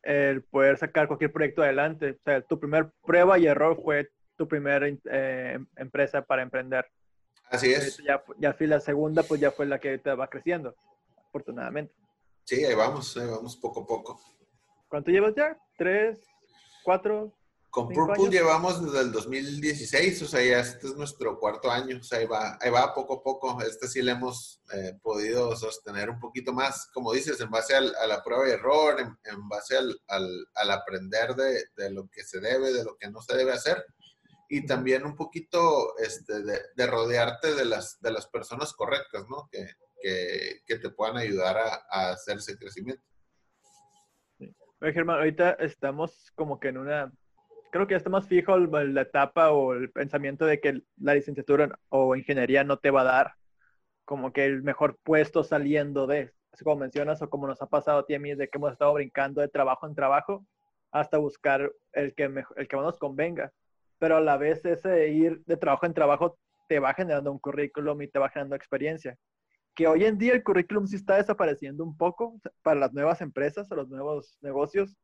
[0.03, 2.11] el poder sacar cualquier proyecto adelante.
[2.11, 6.85] O sea, tu primer prueba y error fue tu primera eh, empresa para emprender.
[7.49, 7.97] Así es.
[7.97, 10.75] Ya, ya la segunda, pues ya fue la que te va creciendo,
[11.27, 11.93] afortunadamente.
[12.47, 14.21] Sí, ahí vamos, ahí vamos poco a poco.
[14.87, 15.57] ¿Cuánto llevas ya?
[15.77, 16.17] ¿Tres?
[16.81, 17.33] ¿Cuatro?
[17.69, 22.03] Con Purple llevamos desde el 2016, o sea, ya este es nuestro cuarto año, o
[22.03, 23.61] sea, ahí va, ahí va poco a poco.
[23.61, 27.93] Este sí le hemos eh, podido sostener un poquito más, como dices, en base al,
[27.95, 32.23] a la prueba y error, en, base al, al, al aprender de, de, lo que
[32.23, 33.85] se debe, de lo que no se debe hacer,
[34.47, 39.49] y también un poquito este, de, de, rodearte de las, de las personas correctas, ¿no?
[39.51, 39.67] Que,
[40.01, 43.03] que, que te puedan ayudar a, a hacer ese crecimiento.
[44.79, 47.11] Oye, Germán, ahorita estamos como que en una,
[47.71, 51.79] creo que ya está más fijo la etapa o el pensamiento de que la licenciatura
[51.89, 53.33] o ingeniería no te va a dar
[54.05, 57.99] como que el mejor puesto saliendo de, así como mencionas o como nos ha pasado
[57.99, 60.45] a ti y a mí, de que hemos estado brincando de trabajo en trabajo
[60.91, 63.51] hasta buscar el que, mejo- el que más nos convenga.
[63.99, 66.37] Pero a la vez ese ir de trabajo en trabajo
[66.69, 69.17] te va generando un currículum y te va generando experiencia.
[69.77, 73.71] Que hoy en día el currículum sí está desapareciendo un poco para las nuevas empresas,
[73.71, 74.97] a los nuevos negocios,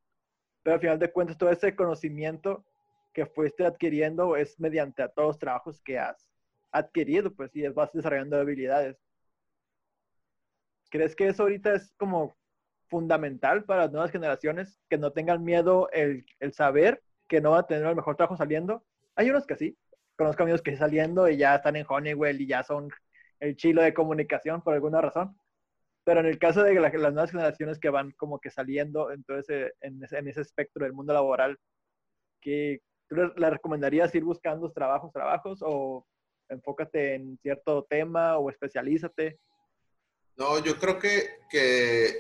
[0.64, 2.66] pero al final de cuentas todo ese conocimiento
[3.14, 6.28] que fuiste adquiriendo es mediante a todos los trabajos que has
[6.72, 8.98] adquirido, pues, y vas desarrollando habilidades.
[10.90, 12.36] ¿Crees que eso ahorita es como
[12.88, 17.68] fundamental para las nuevas generaciones, que no tengan miedo el, saber que no va a
[17.68, 18.84] tener el mejor trabajo saliendo?
[19.14, 19.78] Hay unos que sí,
[20.16, 22.90] conozco amigos que saliendo y ya están en Honeywell y ya son
[23.44, 25.38] el chilo de comunicación por alguna razón.
[26.06, 29.74] Pero en el caso de la- las nuevas generaciones que van como que saliendo entonces,
[29.82, 31.58] en, ese, espectro del mundo laboral,
[32.42, 36.06] ¿qué, ¿tú le, le recomendarías ir buscando trabajos, trabajos o
[36.50, 39.40] enfócate en cierto tema o especialízate?
[40.36, 42.20] No, yo creo que, que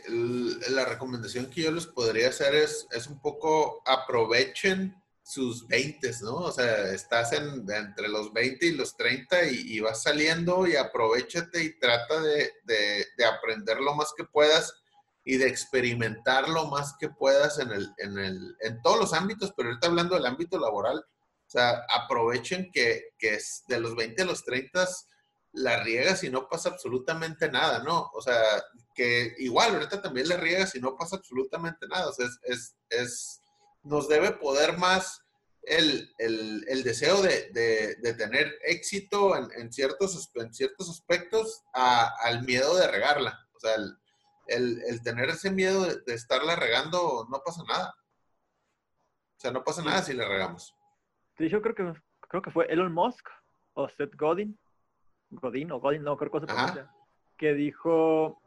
[0.69, 6.36] la recomendación que yo les podría hacer es, es un poco aprovechen sus 20, ¿no?
[6.36, 10.75] O sea, estás en, entre los 20 y los 30 y, y vas saliendo y
[10.75, 14.73] aprovechate y trata de, de- de aprender lo más que puedas
[15.25, 19.53] y de experimentar lo más que puedas en, el, en, el, en todos los ámbitos,
[19.55, 24.23] pero ahorita hablando del ámbito laboral, o sea, aprovechen que, que es de los 20
[24.23, 24.86] a los 30
[25.53, 28.09] la riegas y no pasa absolutamente nada, ¿no?
[28.13, 28.41] O sea,
[28.95, 32.09] que igual ahorita también la riegas y no pasa absolutamente nada.
[32.09, 33.39] O sea, es, es-
[33.84, 35.22] nos debe poder más
[35.63, 41.63] el, el- el deseo de, de- de tener éxito en, en ciertos, en ciertos aspectos
[41.74, 43.48] a- al miedo de regarla.
[43.56, 43.98] O sea, el,
[44.48, 47.96] el- el tener ese miedo de, de estarla regando no pasa nada.
[49.38, 50.74] O sea, no pasa nada si la regamos.
[51.38, 51.93] Sí, yo creo que,
[52.30, 53.28] creo que fue Elon Musk
[53.74, 54.58] o Seth Godin,
[55.32, 56.91] Godin o Godin, no creo que se pronuncia,
[57.38, 58.41] que dijo,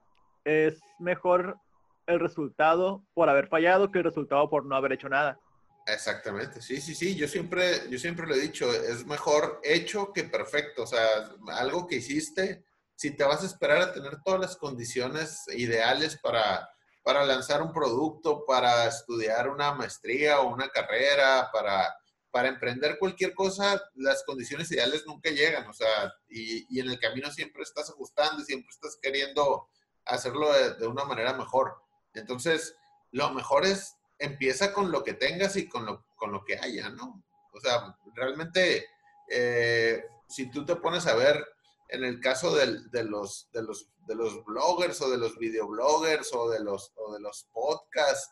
[0.45, 1.59] es mejor
[2.07, 5.39] el resultado por haber fallado que el resultado por no haber hecho nada.
[5.87, 10.25] Exactamente, sí, sí, sí, yo siempre, yo siempre lo he dicho, es mejor hecho que
[10.25, 12.65] perfecto, o sea, algo que hiciste,
[12.97, 16.69] si te vas a esperar a tener todas las condiciones ideales para,
[17.05, 21.95] para lanzar un producto, para estudiar una maestría o una carrera, para,
[22.33, 26.99] para emprender cualquier cosa, las condiciones ideales nunca llegan, o sea, y, y en el
[26.99, 29.69] camino siempre estás ajustando y siempre estás queriendo
[30.05, 31.77] hacerlo de, de una manera mejor.
[32.17, 32.77] Entonces,
[33.13, 36.89] lo mejor es empieza con lo que tengas y con lo, con lo que haya,
[36.91, 37.23] ¿no?
[37.53, 38.87] O sea, realmente,
[39.29, 41.45] eh, si tú te pones a ver
[41.89, 42.67] en el caso de,
[43.05, 47.21] los, de, los, de los bloggers o de los videobloggers o de los, o de
[47.21, 48.31] los podcasts,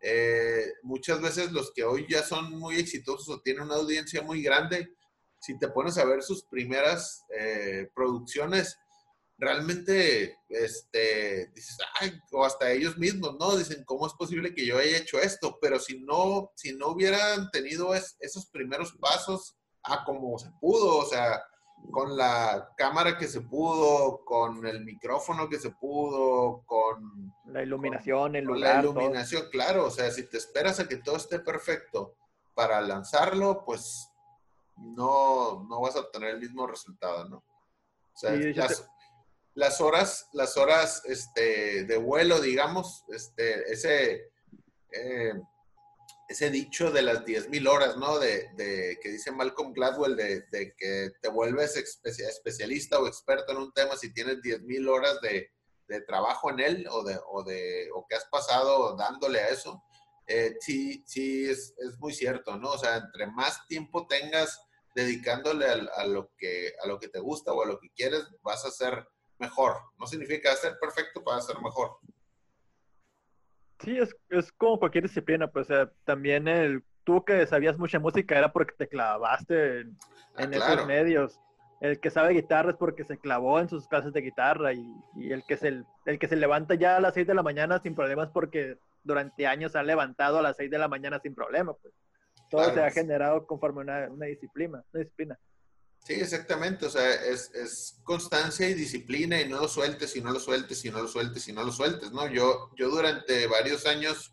[0.00, 4.42] eh, muchas veces los que hoy ya son muy exitosos o tienen una audiencia muy
[4.42, 4.92] grande,
[5.40, 8.78] si te pones a ver sus primeras eh, producciones,
[9.38, 13.56] realmente este, dices, ay, o hasta ellos mismos, ¿no?
[13.56, 15.58] Dicen, ¿cómo es posible que yo haya hecho esto?
[15.60, 20.98] Pero si no, si no hubieran tenido es- esos primeros pasos a como se pudo,
[20.98, 21.42] o sea,
[21.92, 28.34] con la cámara que se pudo, con el micrófono que se pudo, con La iluminación,
[28.36, 29.00] el con lugar, la todo.
[29.00, 32.16] iluminación, claro, o sea, si te esperas a que todo esté perfecto
[32.54, 34.08] para lanzarlo, pues
[34.76, 37.36] no, no vas a obtener el mismo resultado, ¿no?
[37.38, 38.52] O sea, Sí,
[39.56, 44.30] las, horas, las horas este, de vuelo, digamos, este, ese,
[44.92, 45.32] eh,
[46.28, 48.18] ese dicho de las 10.000 horas, ¿no?
[48.18, 53.58] De, de- que dice Malcolm Gladwell, de, que te vuelves especia- especialista o experto en
[53.58, 55.50] un tema si tienes 10.000 horas de,
[55.88, 59.82] de trabajo en él o, de, o, de, o que has pasado dándole a eso,
[60.26, 62.72] eh, sí, sí es, es muy cierto, ¿no?
[62.72, 64.60] O sea, entre más tiempo tengas
[64.94, 68.64] dedicándole a, lo que, a lo que te gusta o a lo que quieres, vas
[68.64, 69.06] a ser
[69.38, 69.76] mejor.
[69.98, 71.98] No significa ser perfecto para ser mejor.
[73.80, 77.98] Sí, es, es como cualquier disciplina, pues o sea, también el, tú que sabías mucha
[77.98, 79.98] música era porque te clavaste en,
[80.38, 80.74] Ah, en claro.
[80.74, 81.40] esos medios.
[81.80, 84.82] El que sabe guitarra es porque se clavó en sus clases de guitarra y,
[85.14, 87.78] y el, que se, el que se levanta ya a las 6 de la mañana
[87.80, 91.34] sin problemas porque durante años se ha levantado a las 6 de la mañana sin
[91.34, 91.74] problema.
[91.74, 91.92] Pues.
[92.50, 92.74] Todo Claro.
[92.74, 94.82] se ha generado conforme una, una disciplina.
[94.92, 95.38] Una disciplina.
[96.06, 96.86] Sí, exactamente.
[96.86, 100.84] O sea, es, es constancia y disciplina y no lo sueltes y no lo sueltes
[100.84, 102.28] y no lo sueltes y no lo sueltes, ¿no?
[102.28, 104.32] Yo, yo durante varios años,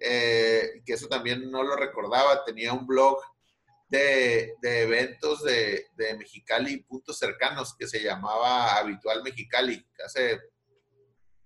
[0.00, 3.16] eh, que eso también no lo recordaba, tenía un blog
[3.88, 9.86] de, de eventos de, de Mexicali, puntos cercanos, que se llamaba Habitual Mexicali.
[10.04, 10.40] Hace,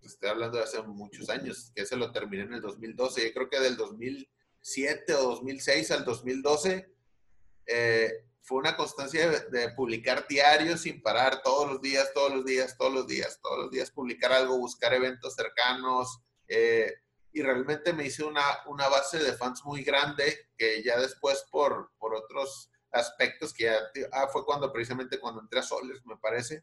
[0.01, 3.23] estoy hablando de hace muchos años, que ese lo terminé en el 2012.
[3.23, 6.91] Yo creo que del 2007 o 2006 al 2012
[7.67, 12.77] eh, fue una constancia de, publicar diarios sin parar, todos los días, todos los días,
[12.77, 16.21] todos los días, todos los días publicar algo, buscar eventos cercanos.
[16.49, 16.93] Eh,
[17.33, 21.93] y realmente me hice una, una base de fans muy grande que ya después por,
[21.99, 23.79] por otros aspectos que ya
[24.13, 26.63] ah, fue cuando precisamente cuando entré a Soles, me parece,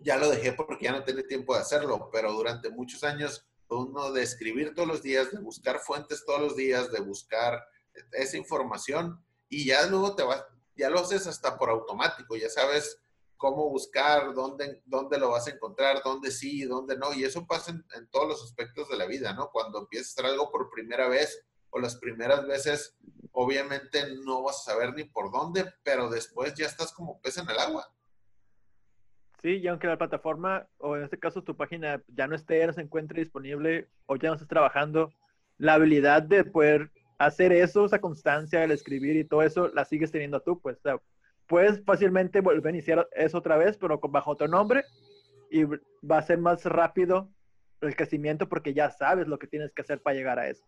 [0.00, 4.12] ya lo dejé porque ya no tenía tiempo de hacerlo, pero durante muchos años uno
[4.12, 7.64] de escribir todos los días, de buscar fuentes todos los días, de buscar
[8.12, 10.44] esa información y ya luego te vas,
[10.76, 13.00] ya lo haces hasta por automático, ya sabes
[13.36, 17.72] cómo buscar, dónde, dónde lo vas a encontrar, dónde sí, dónde no, y eso pasa
[17.72, 19.50] en, todos los aspectos de la vida, ¿no?
[19.50, 22.96] Cuando empiezas a hacer algo por primera vez o las primeras veces,
[23.32, 27.48] obviamente no vas a saber ni por dónde, pero después ya estás como pez en
[27.50, 27.92] el agua.
[29.42, 32.72] Sí, y aunque la plataforma, o en este caso tu página, ya no esté, no
[32.72, 35.12] se encuentre disponible o ya no estés trabajando,
[35.58, 40.10] la habilidad de poder hacer eso, esa constancia, el escribir y todo eso, la sigues
[40.10, 40.78] teniendo tú, pues.
[41.46, 44.84] puedes fácilmente volver a iniciar eso otra vez, pero bajo otro nombre
[45.50, 47.30] y va a ser más rápido
[47.80, 50.64] el crecimiento porque ya sabes lo que tienes que hacer para llegar a eso.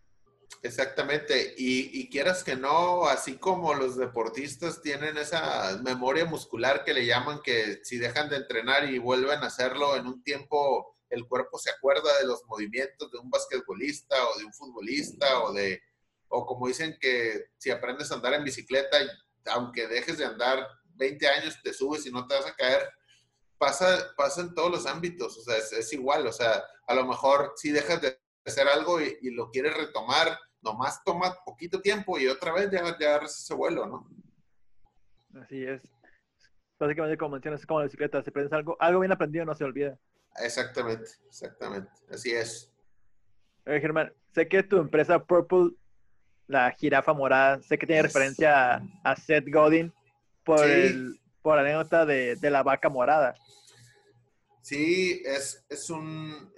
[0.63, 7.05] Exactamente, y, quieras que no, así como los deportistas tienen esa memoria muscular que le
[7.05, 11.59] llaman que si dejan de entrenar y vuelven a hacerlo en un tiempo, el cuerpo
[11.59, 15.83] se acuerda de los movimientos de un basquetbolista o de un futbolista o de,
[16.29, 18.97] o como dicen que si aprendes a andar en bicicleta,
[19.47, 22.89] aunque dejes de andar 20 años, te subes y no te vas a caer,
[23.57, 27.07] pasa, pasa en todos los ámbitos, o sea, es, es igual, o sea, a lo
[27.07, 32.18] mejor si dejas de hacer algo y, y lo quieres retomar, nomás toma poquito tiempo
[32.18, 34.09] y otra vez ya, ya agarras ese vuelo, ¿no?
[35.41, 35.83] Así es.
[36.79, 39.64] Básicamente, como mencionas, es como la bicicleta, si aprendes algo, algo bien aprendido no se
[39.64, 39.99] olvida.
[40.37, 42.72] Exactamente, exactamente, así es.
[43.66, 45.72] Oye, Germán, sé que tu empresa Purple,
[46.49, 49.93] la jirafa morada, sé que tiene referencia a, Seth Godin
[50.45, 53.35] por, el, por la anécdota de, de la vaca morada.
[54.69, 56.53] Sí, es, es un,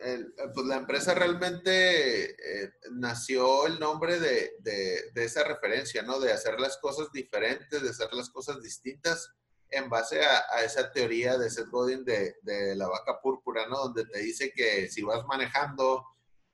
[0.53, 6.19] pues la empresa realmente eh, nació el nombre de, de, de, esa referencia, ¿no?
[6.19, 9.33] De hacer las cosas diferentes, de hacer las cosas distintas
[9.69, 13.77] en base a, a esa teoría de Seth Godin de, de, la vaca púrpura, ¿no?
[13.79, 16.05] Donde te dice que si vas manejando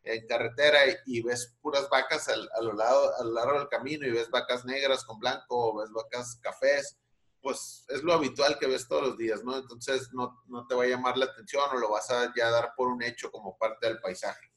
[0.06, 4.06] en carretera y, ves puras vacas al, a, lo lado, a lo largo del camino
[4.06, 6.96] y ves vacas negras con blanco o ves vacas cafés,
[7.42, 9.56] pues es lo habitual que ves todos los días, ¿no?
[9.56, 12.72] Entonces no, no, te va a llamar la atención o lo vas a ya dar
[12.76, 14.52] por un hecho como parte del paisaje.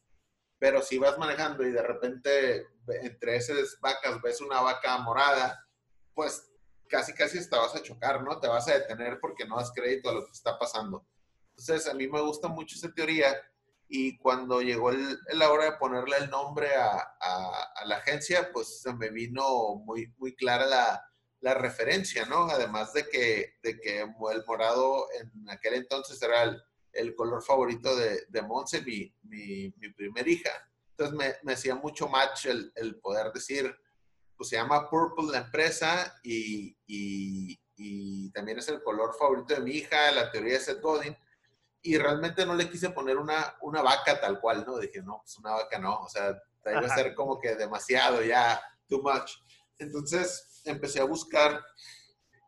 [0.59, 2.67] Pero si vas manejando y de repente
[3.01, 5.65] entre esas vacas ves una vaca morada,
[6.13, 6.51] pues
[6.87, 8.39] casi casi te vas a chocar, ¿no?
[8.39, 11.07] Te vas a detener porque no das crédito a lo que está pasando.
[11.57, 13.35] Entonces a mí me gusta mucho esa teoría
[13.89, 18.51] y cuando llegó el, la hora de ponerle el nombre a, a, a la agencia,
[18.53, 21.09] pues se me vino muy, muy clara la,
[21.41, 22.49] la referencia, ¿no?
[22.49, 26.61] Además de que, de que el morado en aquel entonces era el,
[26.93, 30.51] el color favorito de, de Monse, mi, mi, mi primer hija.
[30.91, 33.73] Entonces me, me hacía mucho match el, el, poder decir,
[34.35, 39.61] pues se llama Purple la empresa y, y, y, también es el color favorito de
[39.61, 41.17] mi hija, la teoría de Seth Godin.
[41.81, 44.77] Y realmente no le quise poner una, una vaca tal cual, ¿no?
[44.79, 48.61] Dije, no, pues una vaca no, o sea, iba a ser como que demasiado ya,
[48.87, 49.31] too much.
[49.77, 51.63] Entonces, empecé a buscar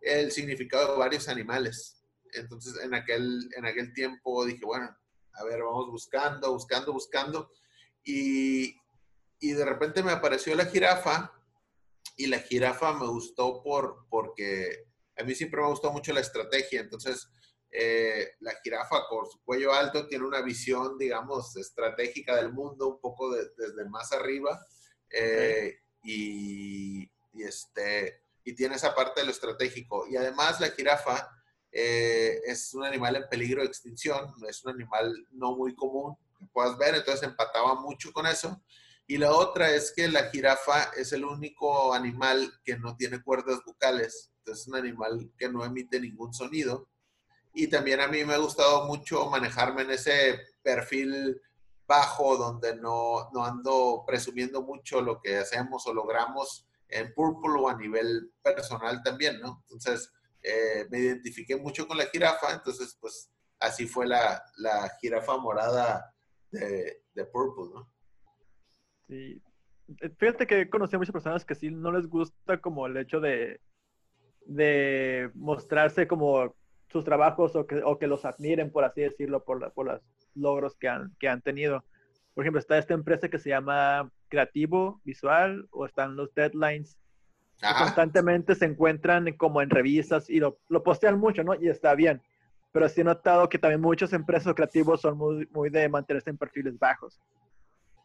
[0.02, 2.04] el significado de varios animales.
[2.34, 4.96] Entonces, en aquel, en aquel tiempo dije, bueno,
[5.34, 7.52] a ver, vamos buscando, buscando, buscando.
[8.04, 8.76] Y,
[9.40, 11.32] y de repente me apareció la jirafa
[12.18, 16.82] y la jirafa me gustó por, porque a mí siempre me gustó mucho la estrategia.
[16.82, 17.30] Entonces,
[17.72, 23.00] eh, la jirafa con su cuello alto tiene una visión, digamos, estratégica del mundo, un
[23.00, 24.66] poco desde más arriba.
[25.10, 27.04] Eh, y,
[27.34, 30.08] y, este, y tiene esa parte de lo estratégico.
[30.08, 31.30] Y además la jirafa
[31.72, 36.46] eh, es un animal en peligro de extinción, es un animal no muy común que
[36.52, 38.62] puedas ver, entonces empataba mucho con eso.
[39.08, 43.60] Y la otra es que la jirafa es el único animal que no tiene cuerdas
[43.66, 46.90] vocales, entonces es un animal que no emite ningún sonido.
[47.54, 51.42] Y también a mí me ha gustado mucho manejarme en ese perfil
[51.86, 57.70] bajo donde no, no ando presumiendo mucho lo que hacemos o logramos, en Purple o
[57.70, 59.64] a nivel personal también, ¿no?
[59.64, 65.38] Entonces, eh, me identifiqué mucho con la jirafa, entonces, pues, así fue la, la jirafa
[65.38, 66.14] morada
[66.52, 67.92] de, de, Purple, ¿no?
[69.08, 69.42] Sí.
[70.18, 73.60] Fíjate que conocí a muchas personas que sí no les gusta como el hecho de,
[74.46, 76.56] de mostrarse como
[76.92, 80.02] sus trabajos o que, o que los admiren, por así decirlo, por, la, por, las,
[80.36, 81.84] logros que han, que han tenido.
[82.34, 86.98] Por ejemplo, está esta empresa que se llama Creativo Visual o están los Deadlines.
[87.60, 91.56] que constantemente se encuentran como en revistas y lo, lo postean mucho, ¿no?
[91.56, 92.22] Y está bien.
[92.72, 96.38] Pero sí he notado que también muchos empresas creativos son muy, muy de mantenerse en
[96.38, 97.20] perfiles bajos.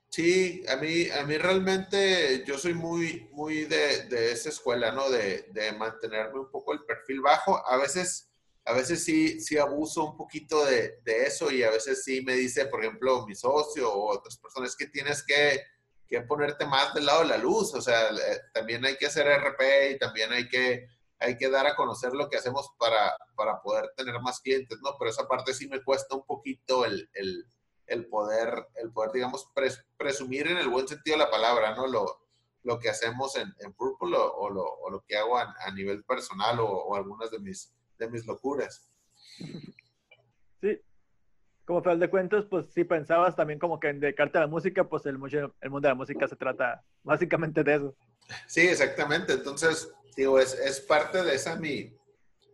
[0.09, 5.11] Sí, a mí, a mí realmente yo soy muy, muy de, de esa escuela, ¿no?
[5.11, 7.61] De, de, mantenerme un poco el perfil bajo.
[7.69, 8.29] A veces,
[8.67, 12.35] a veces sí, sí abuso un poquito de, de eso y a veces sí me
[12.35, 15.63] dice, por ejemplo, mi socio o otras personas que tienes que,
[16.07, 17.75] que ponerte más del lado de la luz.
[17.75, 18.11] O sea,
[18.53, 20.87] también hay que hacer RP y también hay que,
[21.19, 24.97] hay que dar a conocer lo que hacemos para, para poder tener más clientes, ¿no?
[24.99, 27.47] Pero esa parte sí me cuesta un poquito el, el
[27.87, 29.49] el poder, el poder digamos,
[29.97, 31.87] presumir en el buen sentido de la palabra, ¿no?
[31.87, 32.21] Lo,
[32.63, 36.59] lo que hacemos en, en Purple o, lo, o, lo, que hago a nivel personal
[36.61, 38.89] o, algunas de mis, de mis locuras.
[40.61, 40.81] Sí,
[41.65, 44.89] como final de cuentos, pues si pensabas también como que en dedicarte a la música,
[44.89, 47.97] pues el, el mundo de la música se trata básicamente de eso.
[48.47, 49.35] Sí, exactamente.
[49.35, 51.93] Entonces, digo, es, es parte de esa mi,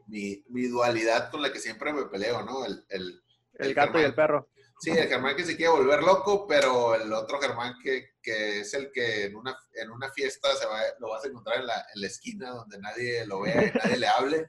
[0.07, 2.65] mi, mi, dualidad con la que siempre me peleo, ¿no?
[2.65, 3.23] El, el,
[3.59, 4.49] el gato y el perro.
[4.81, 8.75] Sí, el Germán que se quiere volver loco, pero el otro Germán que, que es
[8.75, 11.87] el que en una, en una fiesta se va, lo vas a encontrar en la,
[11.95, 14.47] en la esquina donde nadie lo vea y nadie le hable,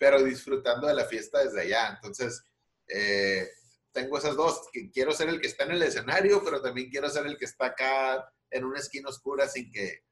[0.00, 1.90] pero disfrutando de la fiesta desde allá.
[1.94, 2.42] Entonces,
[2.88, 3.46] eh,
[3.92, 7.10] tengo esas dos, que quiero ser el que está en el escenario, pero también quiero
[7.10, 10.04] ser el que está acá en una esquina oscura sin que,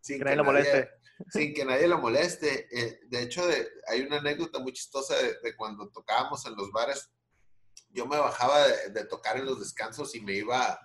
[0.00, 0.90] sin que, nadie lo moleste.
[1.30, 2.68] Sin que nadie lo moleste.
[2.70, 6.70] Eh, de hecho, de, hay una anécdota muy chistosa de, de cuando tocábamos en los
[6.72, 7.10] bares
[7.96, 10.78] yo me bajaba de, tocar en los descansos y me iba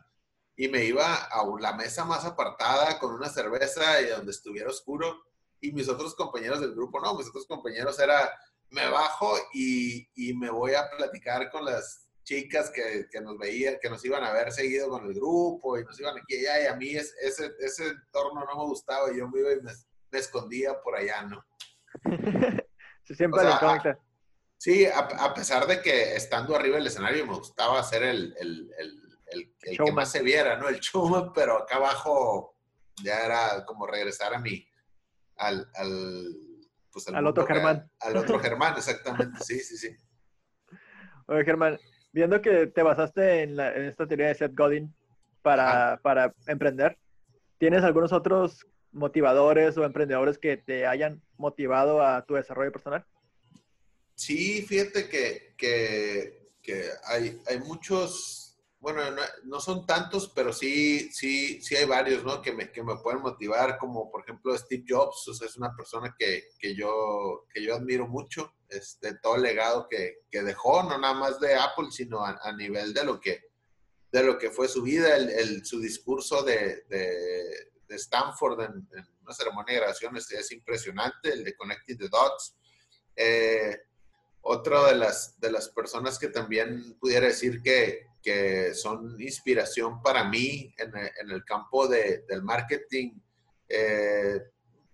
[0.55, 5.24] y me iba a la mesa más apartada con una cerveza y donde estuviera oscuro.
[5.59, 8.32] Y mis otros compañeros del grupo, no, mis otros compañeros era,
[8.72, 13.78] me bajo y, y me voy a platicar con las chicas que, que, nos veían,
[13.82, 16.63] que nos iban a ver seguido con el grupo y nos iban aquí y allá.
[16.63, 19.61] Y a mí es, ese, ese entorno no me gustaba y yo me iba y
[19.61, 19.72] me,
[20.11, 21.45] escondía por allá, ¿no?
[23.03, 23.99] siempre o sea,
[24.57, 29.55] Sí, a, pesar de que estando arriba del escenario me gustaba hacer el, el, el,
[29.63, 30.69] el que más se viera, ¿no?
[30.69, 32.55] El showman, pero acá abajo
[33.03, 34.63] ya era como regresar a mí,
[35.38, 36.51] al, al,
[36.92, 37.89] pues al, otro Germán.
[38.00, 39.96] Al otro Germán, exactamente, sí, sí, sí.
[41.28, 41.80] Oye, Germán,
[42.12, 44.94] viendo que te basaste en, la, en esta teoría de Seth Godin
[45.42, 46.98] para, para emprender,
[47.58, 53.06] ¿tienes algunos otros motivadores o emprendedores que te hayan motivado a tu desarrollo personal?
[54.16, 58.41] Sí, fíjate que, que, hay, hay, muchos,
[58.82, 59.02] bueno,
[59.44, 62.42] no, son tantos, pero sí, sí, sí hay varios, ¿no?
[62.42, 65.76] Que me, que me pueden motivar, como por ejemplo Steve Jobs, o sea, es una
[65.76, 70.82] persona que, que yo, que yo admiro mucho, este, todo el legado que, que dejó,
[70.82, 73.52] no nada más de Apple, sino a, nivel de lo que,
[74.12, 78.88] de lo que fue su vida, el, el su discurso de, de, Stanford en,
[79.22, 82.56] una ceremonia de grabación es, es, impresionante, el de Connecting the Dots.
[83.16, 83.78] Eh,
[84.42, 90.24] otra de las, de las personas que también pudiera decir que, que son inspiración para
[90.24, 93.19] mí en, el campo de, del marketing,
[93.67, 94.41] eh,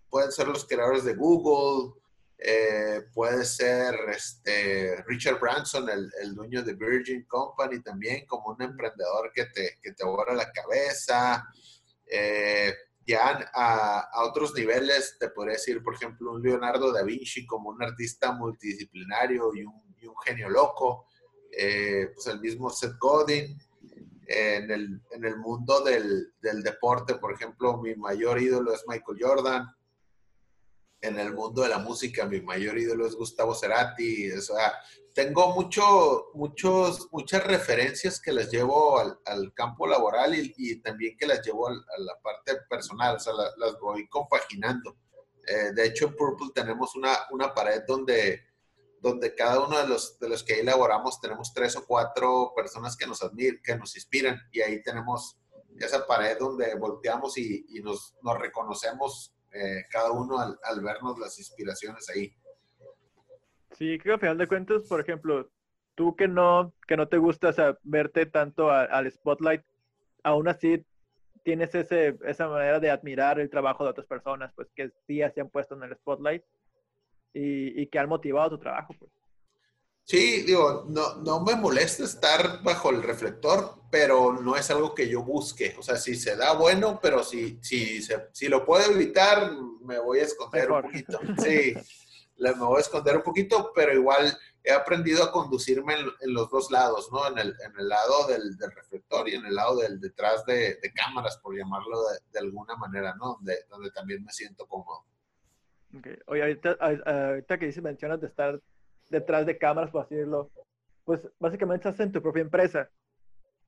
[0.10, 1.94] pueden ser los creadores de Google,
[2.38, 8.62] eh, puede ser este, Richard Branson, el, el, dueño de Virgin Company, también como un
[8.62, 11.48] emprendedor que te, que te borra la cabeza.
[12.06, 12.74] Eh,
[13.06, 17.70] ya a, a, otros niveles, te podría decir, por ejemplo, un Leonardo da Vinci como
[17.70, 21.08] un artista multidisciplinario y un genio loco,
[21.52, 23.58] eh, pues el mismo Seth Godin.
[24.28, 29.18] en, el, en, el, mundo del, del, deporte, por ejemplo, mi mayor ídolo es Michael
[29.20, 29.68] Jordan.
[31.00, 34.32] En el mundo de la música, mi mayor ídolo es Gustavo Cerati.
[34.32, 34.74] O sea,
[35.18, 41.44] tengo mucho, muchos, muchas referencias que las llevo al, campo laboral y, también que las
[41.44, 44.98] llevo a la parte personal, o sea, la, las voy compaginando.
[45.48, 48.47] Eh, de hecho, en Purple tenemos una, una pared donde,
[49.00, 53.08] donde cada uno de los, de los que elaboramos tenemos tres o cuatro personas que
[53.08, 55.40] nos admiran, que nos inspiran, y ahí tenemos
[55.80, 61.20] esa pared donde volteamos y, y nos, nos, reconocemos eh, cada uno al, al vernos
[61.20, 62.34] las inspiraciones ahí.
[63.78, 65.52] Sí, creo que al final de cuentas, por ejemplo,
[65.94, 69.64] tú que no, que no te gusta verte tanto al spotlight,
[70.24, 70.86] aún así
[71.44, 75.42] tienes ese, esa manera de admirar el trabajo de otras personas, pues que sí se
[75.42, 76.44] han puesto en el spotlight
[77.38, 78.94] y, y que han motivado tu trabajo.
[79.00, 79.12] Pues.
[80.08, 85.10] Sí, digo, no, no me molesta estar bajo el reflector, pero no es algo que
[85.10, 85.76] yo busque.
[85.78, 90.00] O sea, si se da bueno, pero si, si, se, si lo puedo evitar, me
[90.00, 90.86] voy a esconder Mejor.
[90.86, 91.20] un poquito.
[91.44, 91.74] Sí.
[92.38, 96.72] me voy a esconder un poquito, pero igual he aprendido a conducirme en, los dos
[96.72, 97.28] lados, ¿no?
[97.28, 100.76] En el, en el lado del, del, reflector y en el lado del detrás de,
[100.76, 103.34] de cámaras, por llamarlo de, de, alguna manera, ¿no?
[103.36, 105.04] Donde, donde también me siento cómodo.
[105.96, 106.18] Okay.
[106.28, 108.60] Oye, ahorita, que dices, mencionas de estar
[109.10, 110.52] detrás de cámaras, por así decirlo,
[111.06, 112.90] pues básicamente estás en tu propia empresa.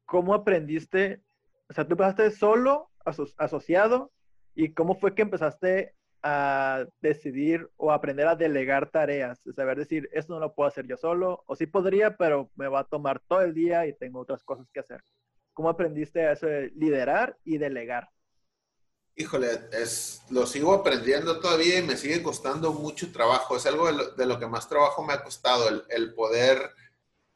[0.05, 1.21] ¿Cómo aprendiste?
[1.69, 2.89] O sea, tú empezaste solo,
[3.37, 4.11] asociado,
[4.55, 10.33] ¿y cómo fue que empezaste a decidir o aprender a delegar tareas, saber decir, esto
[10.33, 13.41] no lo puedo hacer yo solo, o sí podría, pero me va a tomar todo
[13.41, 15.01] el día y tengo otras cosas que hacer.
[15.53, 18.09] ¿Cómo aprendiste a eso de liderar y delegar?
[19.19, 23.57] Híjole, es, lo sigo aprendiendo todavía y me sigue costando mucho trabajo.
[23.57, 26.71] Es algo de lo, que más trabajo me ha costado, el, poder,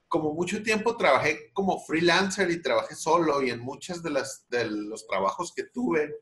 [0.08, 4.12] como mucho tiempo trabajé como freelancer y trabajé solo y en muchas de,
[4.48, 6.22] de los trabajos que tuve,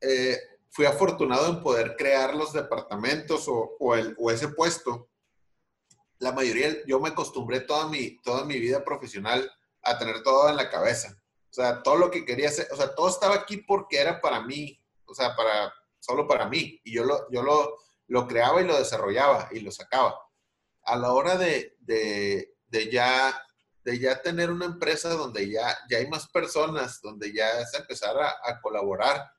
[0.00, 0.38] eh,
[0.70, 5.08] fui afortunado en poder crear los departamentos o, o ese puesto.
[6.20, 9.50] La mayoría, yo me acostumbré toda mi, toda mi vida profesional
[9.82, 11.20] a tener todo en la cabeza.
[11.50, 14.42] O sea, todo lo que quería hacer, o sea, todo estaba aquí porque era para
[14.42, 16.80] mí, o sea, para, solo para mí.
[16.84, 17.78] Y yo lo, yo lo,
[18.08, 20.18] lo creaba y lo desarrollaba y lo sacaba.
[20.82, 23.44] A la hora de, de, de ya
[23.84, 28.18] de ya tener una empresa donde ya, ya hay más personas, donde ya es empezar
[28.18, 29.30] a, a colaborar,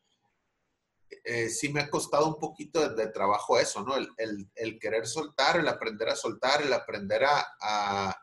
[1.23, 3.95] eh, sí me ha costado un poquito de, trabajo eso, ¿no?
[3.95, 8.15] El, querer soltar, el aprender a soltar, el aprender a...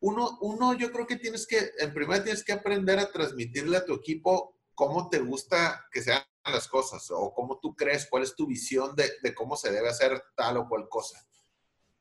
[0.00, 3.84] Uno, uno, yo creo que tienes que, en primer tienes que aprender a transmitirle a
[3.84, 8.36] tu equipo cómo te gusta que sean las cosas o cómo tú crees, cuál es
[8.36, 11.26] tu visión de, cómo se debe hacer tal o cual cosa.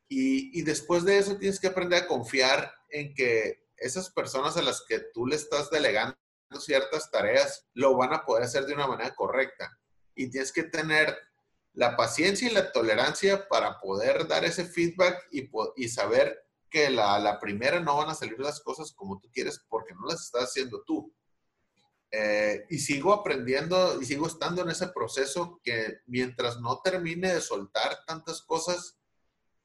[0.08, 4.84] Y, después de eso tienes que aprender a confiar en que esas personas a las
[4.88, 6.16] que tú le estás delegando
[6.60, 9.78] ciertas tareas lo van a poder hacer de una manera correcta
[10.14, 11.18] y tienes que tener
[11.74, 15.28] la paciencia y la tolerancia para poder dar ese feedback
[15.76, 19.64] y saber que la, la, primera no van a salir las cosas como tú quieres
[19.70, 21.14] porque no las estás haciendo tú.
[22.12, 27.42] Eh, y sigo aprendiendo y sigo estando en ese proceso que mientras no termine de
[27.42, 28.98] soltar tantas cosas,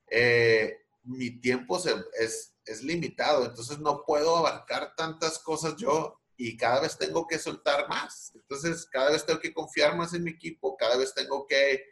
[0.09, 1.79] eh, mi tiempo
[2.19, 7.39] es, es limitado, entonces no puedo abarcar tantas cosas yo y cada vez tengo que
[7.39, 8.33] soltar más.
[8.35, 11.85] Entonces, cada vez tengo que confiar más en mi equipo, cada vez tengo que,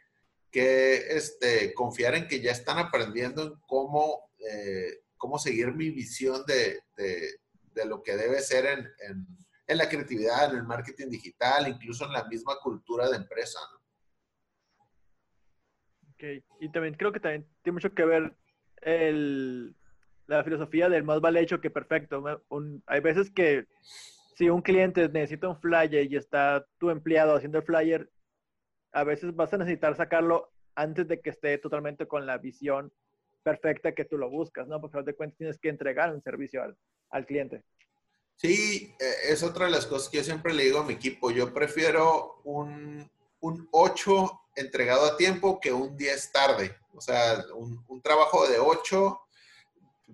[0.49, 6.45] que este, confiar en que ya están aprendiendo en cómo, eh, cómo seguir mi visión
[6.45, 7.39] de, de,
[7.73, 9.27] de, lo que debe ser en, en,
[9.67, 13.59] en, la creatividad, en el marketing digital, incluso en la misma cultura de empresa.
[13.73, 13.79] ¿no?
[16.13, 18.35] Ok, y también creo que también tiene mucho que ver
[18.81, 19.75] el,
[20.27, 22.23] la filosofía del más vale hecho que perfecto.
[22.49, 23.67] Un, hay veces que
[24.35, 28.09] si un cliente necesita un flyer y está tu empleado haciendo el flyer,
[28.91, 32.93] a veces vas a necesitar sacarlo antes de que esté totalmente con la visión
[33.49, 34.79] perfecta que tú lo buscas, ¿no?
[34.79, 36.61] Porque al de cuentas tienes que entregar un servicio
[37.09, 37.63] al, cliente.
[38.35, 41.31] Sí, eh, es otra de las cosas que yo siempre le digo a mi equipo.
[41.31, 43.09] Yo prefiero un,
[43.41, 46.75] un 8 entregado a tiempo que un 10 tarde.
[46.93, 49.19] O sea, un, trabajo de 8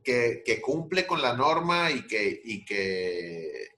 [0.04, 3.70] que, cumple con la norma y que,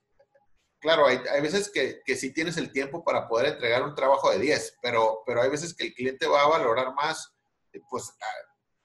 [0.78, 4.38] claro, hay, veces que, que, sí tienes el tiempo para poder entregar un trabajo de
[4.38, 7.34] 10, pero, pero hay veces que el cliente va a valorar más,
[7.72, 8.12] eh, pues,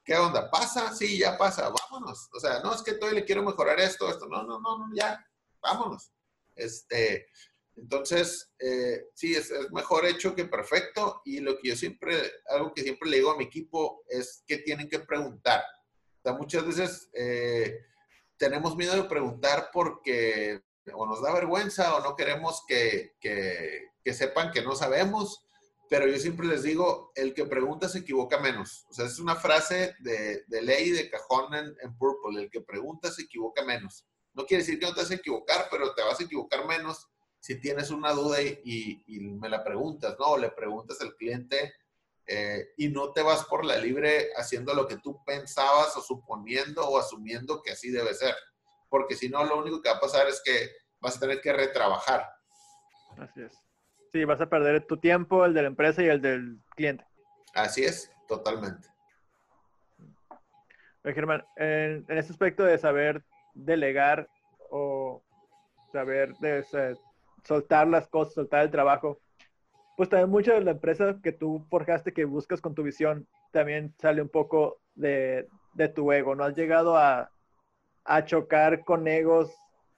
[0.04, 0.50] ¿qué onda?
[0.50, 0.94] ¿Pasa?
[0.94, 2.30] Sí, ya pasa, vámonos.
[2.34, 5.26] O sea, no, es que todavía le quiero mejorar esto, esto, no, no, no, ya,
[5.62, 6.12] vámonos.
[6.56, 7.28] Este,
[7.76, 12.16] entonces, eh, sí, es, mejor hecho que perfecto y lo que yo siempre,
[12.50, 15.64] algo que siempre le digo a mi equipo es que tienen que preguntar.
[16.20, 17.80] O sea, muchas veces eh,
[18.38, 20.62] tenemos miedo de preguntar porque
[20.94, 25.46] o nos da vergüenza o no queremos que, que, que, sepan que no sabemos,
[25.90, 28.86] pero yo siempre les digo, el que pregunta se equivoca menos.
[28.90, 33.12] O sea, es una frase de, de ley de cajón en, Purple, el que pregunta
[33.12, 34.06] se equivoca menos.
[34.34, 37.08] No quiere decir que no te vas a equivocar, pero te vas a equivocar menos
[37.40, 39.04] si tienes una duda y
[39.40, 40.26] me la preguntas, ¿no?
[40.26, 41.74] O le preguntas al cliente
[42.26, 46.88] eh, y no te vas por la libre haciendo lo que tú pensabas o suponiendo
[46.88, 48.34] o asumiendo que así debe ser
[48.94, 50.70] porque si no, lo único que va a pasar es que
[51.00, 52.30] vas a tener que retrabajar.
[53.18, 53.52] Así es.
[54.14, 57.04] Sí, vas a perder tu tiempo, el de la empresa y el del cliente.
[57.56, 58.88] Así es, totalmente.
[61.04, 63.24] Oye, Germán, en, en, este aspecto de saber
[63.56, 64.30] delegar
[64.70, 65.24] o
[65.92, 66.64] saber de,
[67.44, 69.20] soltar las cosas, soltar el trabajo,
[69.98, 73.96] pues también mucho de la empresa que tú forjaste, que buscas con tu visión, también
[74.00, 76.36] sale un poco de, de tu ego.
[76.36, 77.32] ¿No has llegado a,
[78.06, 79.52] a chocar con egos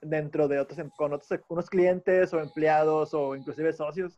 [0.10, 4.14] dentro de otros, con otros, unos clientes o empleados o inclusive socios?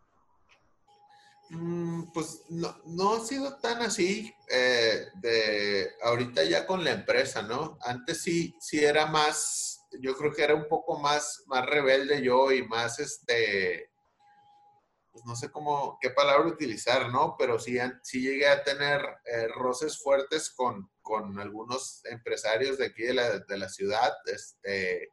[1.50, 7.42] Mm, pues no, no, ha sido tan así eh, de ahorita ya con la empresa,
[7.42, 7.78] ¿no?
[7.82, 12.52] Antes sí, sí era más, yo creo que era un poco más, más rebelde yo
[12.52, 13.90] y más este,
[15.12, 17.36] pues no sé cómo, qué palabra utilizar, ¿no?
[17.40, 23.04] Pero sí, sí llegué a tener eh, roces fuertes con, con, algunos empresarios de aquí
[23.04, 25.12] de la, de la ciudad, este,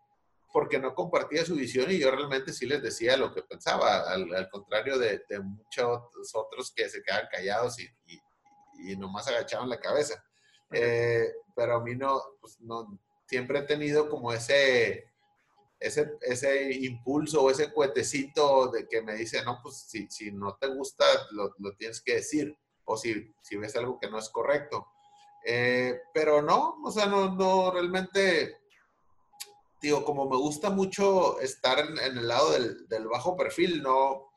[0.54, 4.48] porque no compartía su visión y yo realmente sí les decía lo que pensaba, al,
[4.50, 7.90] contrario de, muchos otros que se quedan callados y,
[8.78, 10.24] y, nomás agachaban la cabeza.
[10.70, 11.26] Eh,
[11.56, 15.12] pero a mí no, pues no, siempre he tenido como ese,
[15.80, 20.54] ese, ese impulso o ese cuetecito de que me dice, no, pues si, si no
[20.54, 24.28] te gusta, lo, lo, tienes que decir, o si, si ves algo que no es
[24.28, 24.86] correcto.
[25.44, 28.63] Eh, pero no, o sea, no, no, realmente
[29.84, 34.30] digo, como me gusta mucho estar en, el lado del, bajo perfil, no,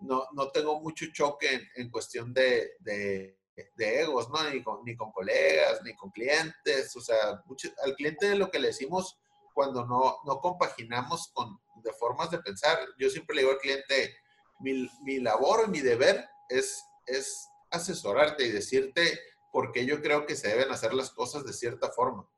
[0.00, 3.36] no, no, tengo mucho choque en, cuestión de, de,
[3.78, 4.48] egos, ¿no?
[4.50, 7.42] Ni con, ni con colegas, ni con clientes, o sea,
[7.84, 9.18] al cliente lo que le decimos
[9.54, 14.16] cuando no, no compaginamos con, de formas de pensar, yo siempre le digo al cliente,
[14.60, 19.18] mi, mi labor mi deber es, es asesorarte y decirte
[19.50, 22.28] por qué yo creo que se deben hacer las cosas de cierta forma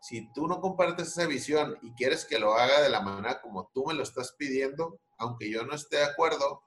[0.00, 3.70] si tú no compartes esa visión y quieres que lo haga de la manera como
[3.74, 6.62] tú me lo estás pidiendo, aunque yo no esté de acuerdo,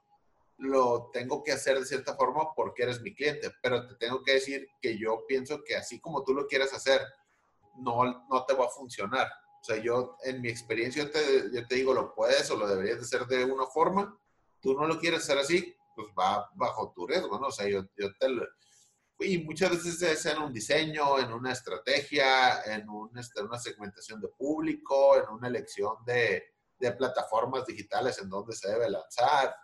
[0.58, 4.34] lo tengo que hacer de cierta forma porque eres mi cliente, pero te tengo que
[4.34, 7.00] decir que yo pienso que así como tú lo quieres hacer,
[7.76, 9.26] no, no te va a funcionar.
[9.60, 12.98] O sea, yo en mi experiencia te, yo te digo, lo puedes o lo deberías
[12.98, 14.18] de hacer de una forma,
[14.60, 17.48] tú no lo quieres hacer así, pues va bajo tu riesgo, ¿no?
[17.48, 18.28] O sea, yo, yo te,
[19.20, 24.28] y muchas veces es en un diseño, en una estrategia, en este, una segmentación de
[24.28, 26.44] público, en una elección de,
[26.96, 29.54] plataformas digitales en donde se debe lanzar.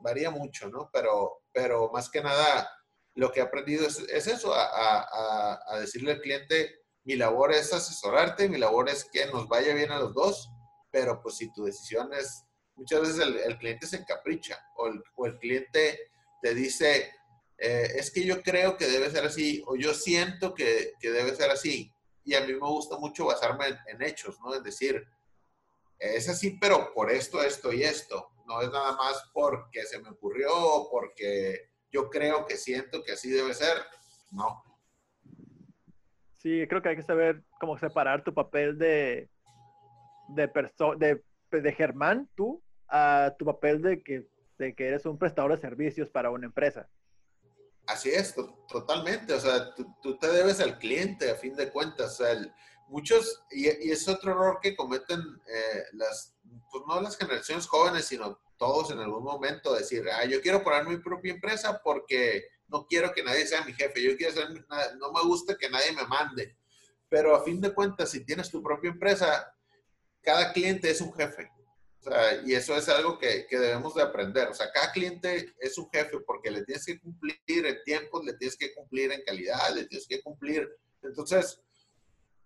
[0.00, 0.90] Varía mucho, ¿no?
[0.92, 2.68] Pero, pero más que nada,
[3.14, 8.48] lo que he aprendido es, es eso, a, decirle al cliente, mi labor es asesorarte,
[8.48, 10.50] mi labor es que nos vaya bien a los dos,
[10.90, 16.10] pero pues si tu decisión es, muchas veces el, cliente se encapricha o el cliente
[16.42, 17.12] te dice,
[17.58, 21.34] eh, es que yo creo que debe ser así, o yo siento que, que debe
[21.34, 21.92] ser así.
[22.24, 24.54] Y a mí me gusta mucho basarme en, hechos, ¿no?
[24.54, 25.06] Es decir,
[25.98, 28.30] es así, pero por esto, esto y esto.
[28.46, 33.12] No es nada más porque se me ocurrió o porque yo creo que siento que
[33.12, 33.76] así debe ser.
[34.32, 34.62] No.
[36.38, 39.30] Sí, creo que hay que saber cómo separar tu papel de,
[40.28, 40.50] de,
[40.98, 44.26] de, de Germán, tú, a tu papel de que,
[44.58, 46.88] de que eres un prestador de servicios para una empresa.
[47.86, 48.34] Así es,
[48.68, 49.32] totalmente.
[49.32, 52.20] O sea, tú, te debes al cliente a fin de cuentas.
[52.20, 52.54] O sea,
[52.88, 56.34] muchos, y, es otro error que cometen eh, las,
[56.70, 60.86] pues no las generaciones jóvenes, sino todos en algún momento, decir, ah, yo quiero poner
[60.86, 64.48] mi propia empresa porque no quiero que nadie sea mi jefe, yo quiero ser,
[64.98, 66.56] no me gusta que nadie me mande.
[67.08, 69.54] Pero a fin de cuentas, si tienes tu propia empresa,
[70.22, 71.50] cada cliente es un jefe
[72.44, 74.48] y eso es algo que, que, debemos de aprender.
[74.48, 78.34] O sea, cada cliente es un jefe porque le tienes que cumplir en tiempos, le
[78.34, 80.68] tienes que cumplir en calidad, le tienes que cumplir.
[81.02, 81.60] Entonces,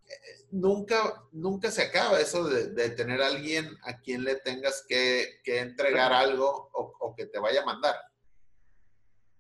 [0.06, 5.40] eh, nunca, nunca se acaba eso de, tener a alguien a quien le tengas que,
[5.44, 7.96] que entregar algo o, o, que te vaya a mandar.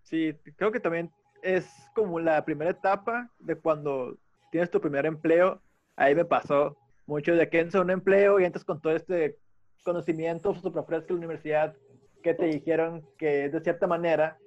[0.02, 1.10] Sí, creo que también
[1.42, 4.18] es como la primera etapa de cuando
[4.50, 5.62] tienes tu primer empleo.
[5.96, 9.38] Ahí me pasó mucho de que entras a un empleo y entras con todo este
[9.82, 11.74] conocimientos súper frescos de la universidad
[12.22, 14.38] que te dijeron que es de cierta manera,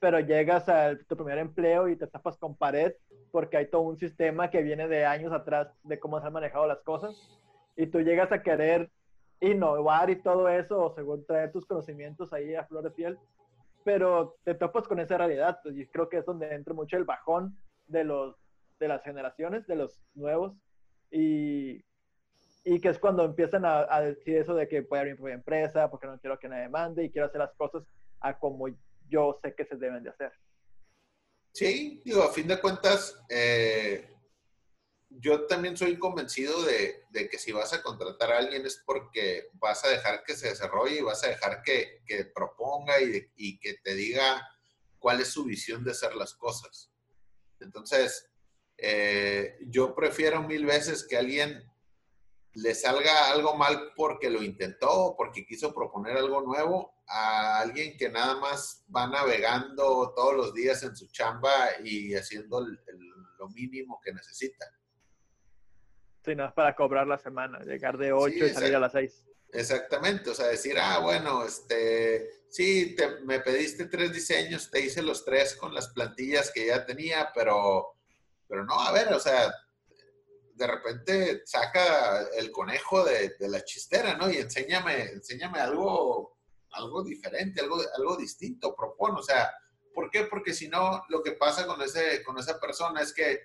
[0.00, 2.92] pero llegas a tu primer empleo y te tapas con pared
[3.30, 6.66] porque hay todo un sistema que viene de años atrás de cómo se han manejado
[6.66, 7.16] las cosas.
[7.76, 8.90] Y tú llegas a querer
[9.40, 13.18] innovar y todo eso o según traer tus conocimientos ahí a flor de piel,
[13.84, 15.58] pero te topas con esa realidad.
[15.62, 18.36] Pues, y creo que es donde entra mucho el bajón de los
[18.78, 20.54] de las generaciones, de los nuevos.
[21.10, 21.84] Y
[22.64, 25.34] y que es cuando empiezan a, decir eso de que voy a abrir mi propia
[25.34, 27.82] empresa porque no quiero que nadie mande y quiero hacer las cosas
[28.20, 28.66] a como
[29.08, 30.32] yo sé que se deben de hacer.
[31.52, 34.08] Sí, digo, a fin de cuentas, eh,
[35.10, 39.48] yo también soy convencido de, de, que si vas a contratar a alguien es porque
[39.54, 43.58] vas a dejar que se desarrolle y vas a dejar que, que proponga y, y
[43.58, 44.48] que te diga
[44.98, 46.90] cuál es su visión de hacer las cosas.
[47.60, 48.30] Entonces,
[48.78, 51.62] eh, yo prefiero mil veces que alguien
[52.54, 58.08] le salga algo mal porque lo intentó, porque quiso proponer algo nuevo, a alguien que
[58.08, 64.12] nada más va navegando todos los días en su chamba y haciendo lo mínimo que
[64.12, 64.66] necesita.
[66.24, 69.26] Sí, no es para cobrar la semana, llegar de 8 y salir a las 6.
[69.52, 75.24] Exactamente, o sea, decir, ah, bueno, este, sí, me pediste tres diseños, te hice los
[75.24, 77.98] tres con las plantillas que ya tenía, pero,
[78.48, 79.52] pero no, a ver, o sea,
[80.54, 84.30] de repente saca el conejo de, la chistera, ¿no?
[84.30, 86.38] Y enséñame, enséñame algo,
[86.70, 89.50] algo diferente, algo, algo distinto, propone, o sea,
[89.94, 90.24] ¿por qué?
[90.24, 93.40] Porque si no, lo que pasa con, ese, con esa persona es que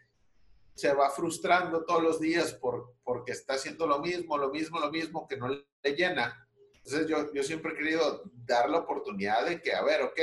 [0.74, 4.92] se va frustrando todos los días por, porque está haciendo lo mismo, lo mismo, lo
[4.92, 6.48] mismo, que no le llena.
[6.76, 10.20] Entonces yo, yo siempre he querido dar la oportunidad de que, a ver, ok,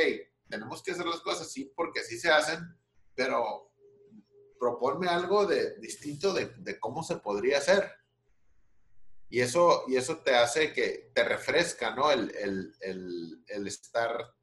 [0.49, 2.61] tenemos que hacer las cosas así porque así se hacen,
[3.14, 3.72] pero
[4.65, 7.93] proponme algo de, distinto de, cómo se podría hacer.
[9.29, 12.11] Y eso, y eso te hace que te refresca, ¿no?
[12.11, 14.35] El, el, el, estar,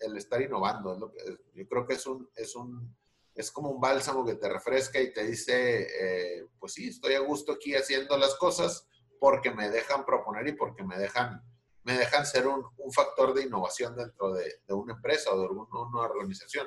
[0.00, 1.14] el estar innovando.
[1.54, 2.94] yo creo que es un, es un,
[3.34, 7.20] es como un bálsamo que te refresca y te dice, eh, pues sí, estoy a
[7.20, 8.86] gusto aquí haciendo las cosas
[9.18, 11.42] porque me dejan proponer y porque me dejan,
[11.84, 15.46] me dejan ser un, un factor de innovación dentro de, de, una empresa o de
[15.48, 16.66] una organización.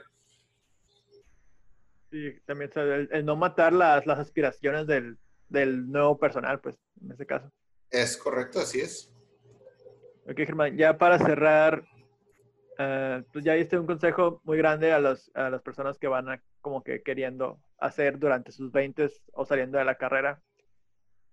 [2.10, 5.18] Sí, también el, no matar las, las aspiraciones del,
[5.50, 7.52] del, nuevo personal, pues, en ese caso.
[7.90, 9.14] Es correcto, así es.
[10.26, 11.84] Ok, Germán, ya para cerrar,
[12.80, 16.30] uh, pues ya diste un consejo muy grande a, los, a las personas que van
[16.30, 20.42] a, como que queriendo hacer durante sus 20 o saliendo de la carrera.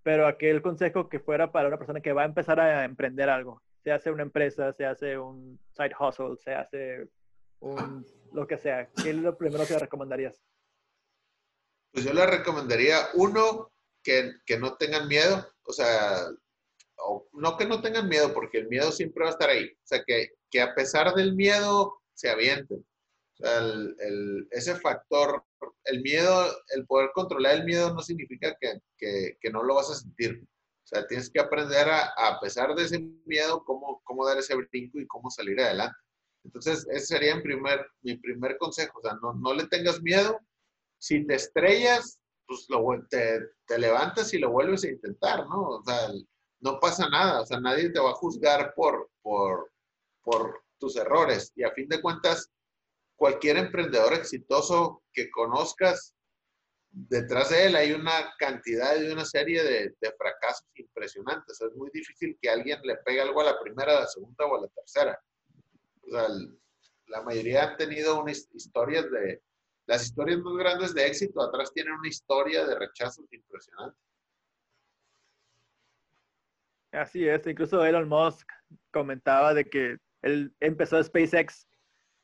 [0.02, 3.62] Pero aquel consejo que fuera para una persona que va a empezar a emprender algo,
[3.82, 7.08] se hace una empresa, se hace un side hustle, se hace
[7.60, 10.42] un, lo que sea, ¿qué es lo primero que recomendarías?
[11.94, 13.72] Pues yo le recomendaría, uno,
[14.02, 16.26] que, que no tengan miedo, o sea,
[17.32, 19.66] no que no tengan miedo, porque el miedo siempre va a estar ahí.
[19.66, 22.78] O sea, que, que a pesar del miedo se avienten.
[22.78, 25.44] O sea, el, el, ese factor,
[25.84, 29.90] el miedo, el poder controlar el miedo no significa que, que, que no lo vas
[29.90, 30.42] a sentir.
[30.42, 34.56] O sea, tienes que aprender a, a pesar de ese miedo, cómo, cómo dar ese
[34.56, 35.96] brinco y cómo salir adelante.
[36.42, 38.98] Entonces, ese sería mi primer, mi primer consejo.
[38.98, 40.40] O sea, no, no le tengas miedo,
[41.04, 45.60] si te estrellas, pues lo, te, te, levantas y lo vuelves a intentar, ¿no?
[45.68, 46.08] O sea,
[46.60, 49.70] no pasa nada, o sea, nadie te va a juzgar por, por,
[50.22, 51.52] por tus errores.
[51.56, 52.50] Y a fin de cuentas,
[53.16, 56.14] cualquier emprendedor exitoso que conozcas,
[56.90, 61.60] detrás de él hay una cantidad y una serie de, de fracasos impresionantes.
[61.60, 64.56] es muy difícil que alguien le pegue algo a la primera, a la segunda o
[64.56, 65.20] a la tercera.
[66.00, 66.28] O sea,
[67.08, 69.42] la mayoría han tenido unas historias de,
[69.86, 73.98] las historias más grandes de éxito atrás tienen una historia de rechazos impresionante.
[76.92, 78.48] Así es, incluso Elon Musk
[78.92, 81.66] comentaba de que él empezó SpaceX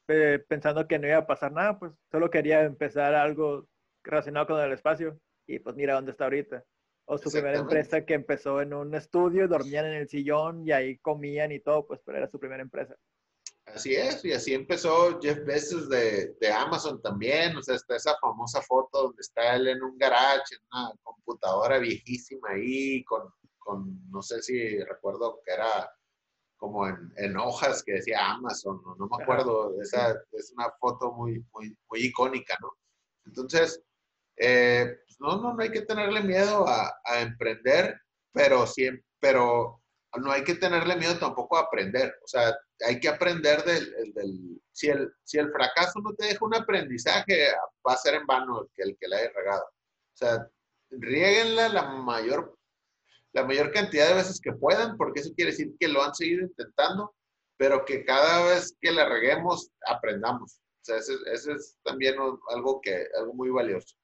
[0.09, 3.69] eh, pensando que no iba a pasar nada, pues solo quería empezar algo
[4.03, 6.65] relacionado con el espacio y pues mira dónde está ahorita.
[7.05, 10.99] O su primera empresa que empezó en un estudio, dormían en el sillón y ahí
[10.99, 12.95] comían y todo, pues pero era su primera empresa.
[13.67, 18.17] Así es, y así empezó Jeff Bezos de, de, Amazon también, o sea, está esa
[18.21, 24.11] famosa foto donde está él en un garage, en una computadora viejísima ahí, con, con
[24.11, 25.89] no sé si recuerdo que era
[26.57, 31.13] como en, en hojas que decía Amazon, no, no me acuerdo, esa es una foto
[31.13, 32.73] muy, muy, muy icónica, ¿no?
[33.25, 33.83] Entonces,
[34.37, 38.01] eh, pues no, no, no hay que tenerle miedo a, a emprender,
[38.33, 39.80] pero siempre, pero
[40.19, 42.15] no hay que tenerle miedo tampoco a aprender.
[42.25, 42.57] O sea,
[42.87, 47.53] hay que aprender del, del, si, el, si el fracaso no te deja un aprendizaje,
[47.87, 49.65] va a ser en vano el que, el que la haya regado.
[49.65, 50.49] O sea,
[50.91, 52.57] rieguenla la mayor,
[53.33, 56.43] la mayor cantidad de veces que puedan, porque eso quiere decir que lo han seguido
[56.43, 57.15] intentando,
[57.57, 60.61] pero que cada vez que la reguemos, aprendamos.
[60.81, 62.17] O sea, ese es también
[62.49, 63.95] algo, que, algo muy valioso.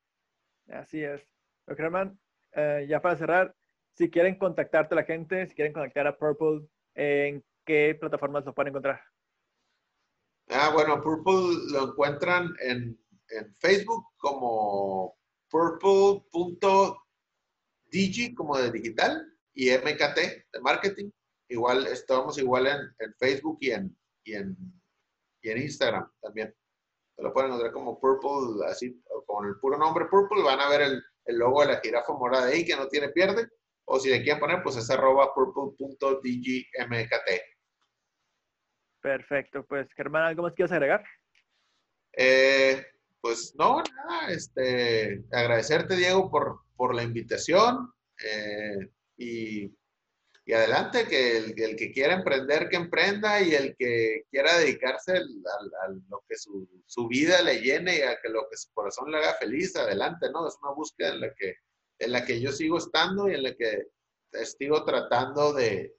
[0.68, 1.26] Así es.
[1.74, 2.18] Germán,
[2.52, 3.56] eh, ya para cerrar,
[3.96, 8.54] si quieren contactarte a la gente, si quieren contactar a Purple, ¿en qué plataformas lo
[8.54, 9.00] pueden encontrar?
[10.50, 13.00] Ah, bueno, Purple lo encuentran en,
[13.58, 15.18] Facebook como
[15.50, 15.96] purple.digi
[18.36, 21.10] como de digital y MKT de marketing.
[21.48, 22.78] Igual estamos igual en,
[23.18, 24.56] Facebook y en, y en,
[25.42, 26.54] y en Instagram también.
[27.16, 31.02] lo pueden encontrar como Purple, así, con el puro nombre Purple, van a ver el,
[31.24, 33.48] el logo de la jirafa morada ahí que no tiene pierde
[33.86, 37.12] o si le quieren poner, pues es arroba purple.dgmkt.
[39.00, 41.04] Perfecto, pues Germán, ¿algo más quieres agregar?
[42.12, 42.84] Eh,
[43.20, 47.92] pues no, nada, este, agradecerte Diego por, por la invitación
[48.24, 49.72] eh, y,
[50.44, 55.12] y, adelante, que el, el, que quiera emprender, que emprenda y el que quiera dedicarse
[55.16, 55.20] a,
[56.08, 59.18] lo que su, su, vida le llene y a que lo que su corazón le
[59.18, 60.48] haga feliz, adelante, ¿no?
[60.48, 61.56] Es una búsqueda en la que
[61.98, 63.88] en la que yo sigo estando y en la que
[64.44, 65.96] sigo tratando de,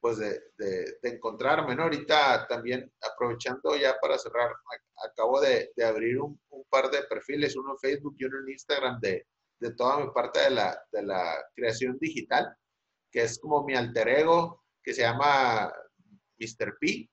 [0.00, 1.84] pues de, de, encontrarme, ¿no?
[1.84, 4.52] Ahorita también aprovechando ya para cerrar,
[5.04, 8.50] acabo de, de abrir un, un, par de perfiles, uno en Facebook y uno en
[8.50, 9.26] Instagram de,
[9.60, 12.56] de toda mi parte de la, de la creación digital,
[13.10, 15.72] que es como mi alter ego, que se llama
[16.38, 16.76] Mr.
[16.80, 17.08] P,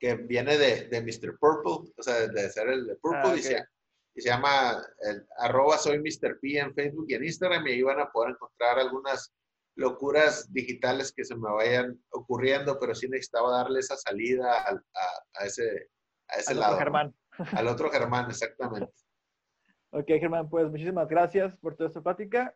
[0.00, 1.38] que viene de, de Mr.
[1.38, 3.64] Purple, o sea, de ser el de Purple, ah, y, se,
[4.14, 6.38] y, se, llama el, arroba soy Mr.
[6.40, 9.34] P en Facebook y en Instagram, y ahí van a poder encontrar algunas
[9.76, 14.70] locuras digitales que se me vayan ocurriendo, pero sí necesitaba darle esa salida a,
[15.40, 15.88] a, ese,
[16.28, 16.74] a ese al lado.
[16.74, 17.14] Otro Germán.
[17.52, 18.92] Al otro Germán, exactamente.
[19.90, 22.54] ok, Germán, pues muchísimas gracias por toda esta plática.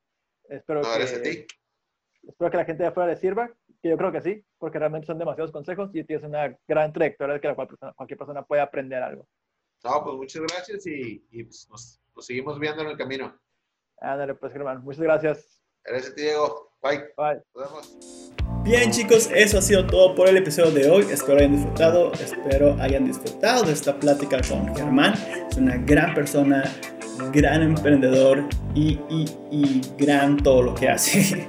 [0.49, 1.47] Espero que,
[2.23, 3.51] espero que la gente de afuera le sirva,
[3.83, 7.35] que yo creo que sí, porque realmente son demasiados consejos y tienes una gran trayectoria
[7.35, 9.27] de que cualquier persona puede aprender algo.
[9.85, 13.39] No, pues muchas gracias y, pues nos, seguimos viendo en el camino.
[14.01, 15.63] Ándale, pues Germán, muchas gracias.
[15.85, 16.73] Gracias, Diego.
[16.83, 16.99] Bye.
[17.17, 17.43] Bye.
[17.55, 18.33] Nos vemos.
[18.65, 21.07] Bien chicos, eso ha sido todo por el episodio de hoy.
[21.11, 25.15] Espero hayan disfrutado, espero hayan disfrutado de esta plática con Germán.
[25.51, 26.65] Es una gran persona,
[27.33, 31.49] gran emprendedor y, y, y gran todo lo que hace.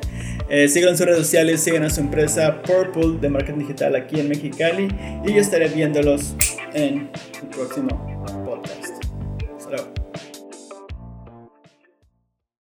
[0.49, 4.29] Eh, sigan sus redes sociales, sigan a su empresa Purple de marketing digital aquí en
[4.29, 4.87] Mexicali
[5.23, 6.35] y yo estaré viéndolos
[6.73, 7.09] en
[7.41, 8.38] el próximo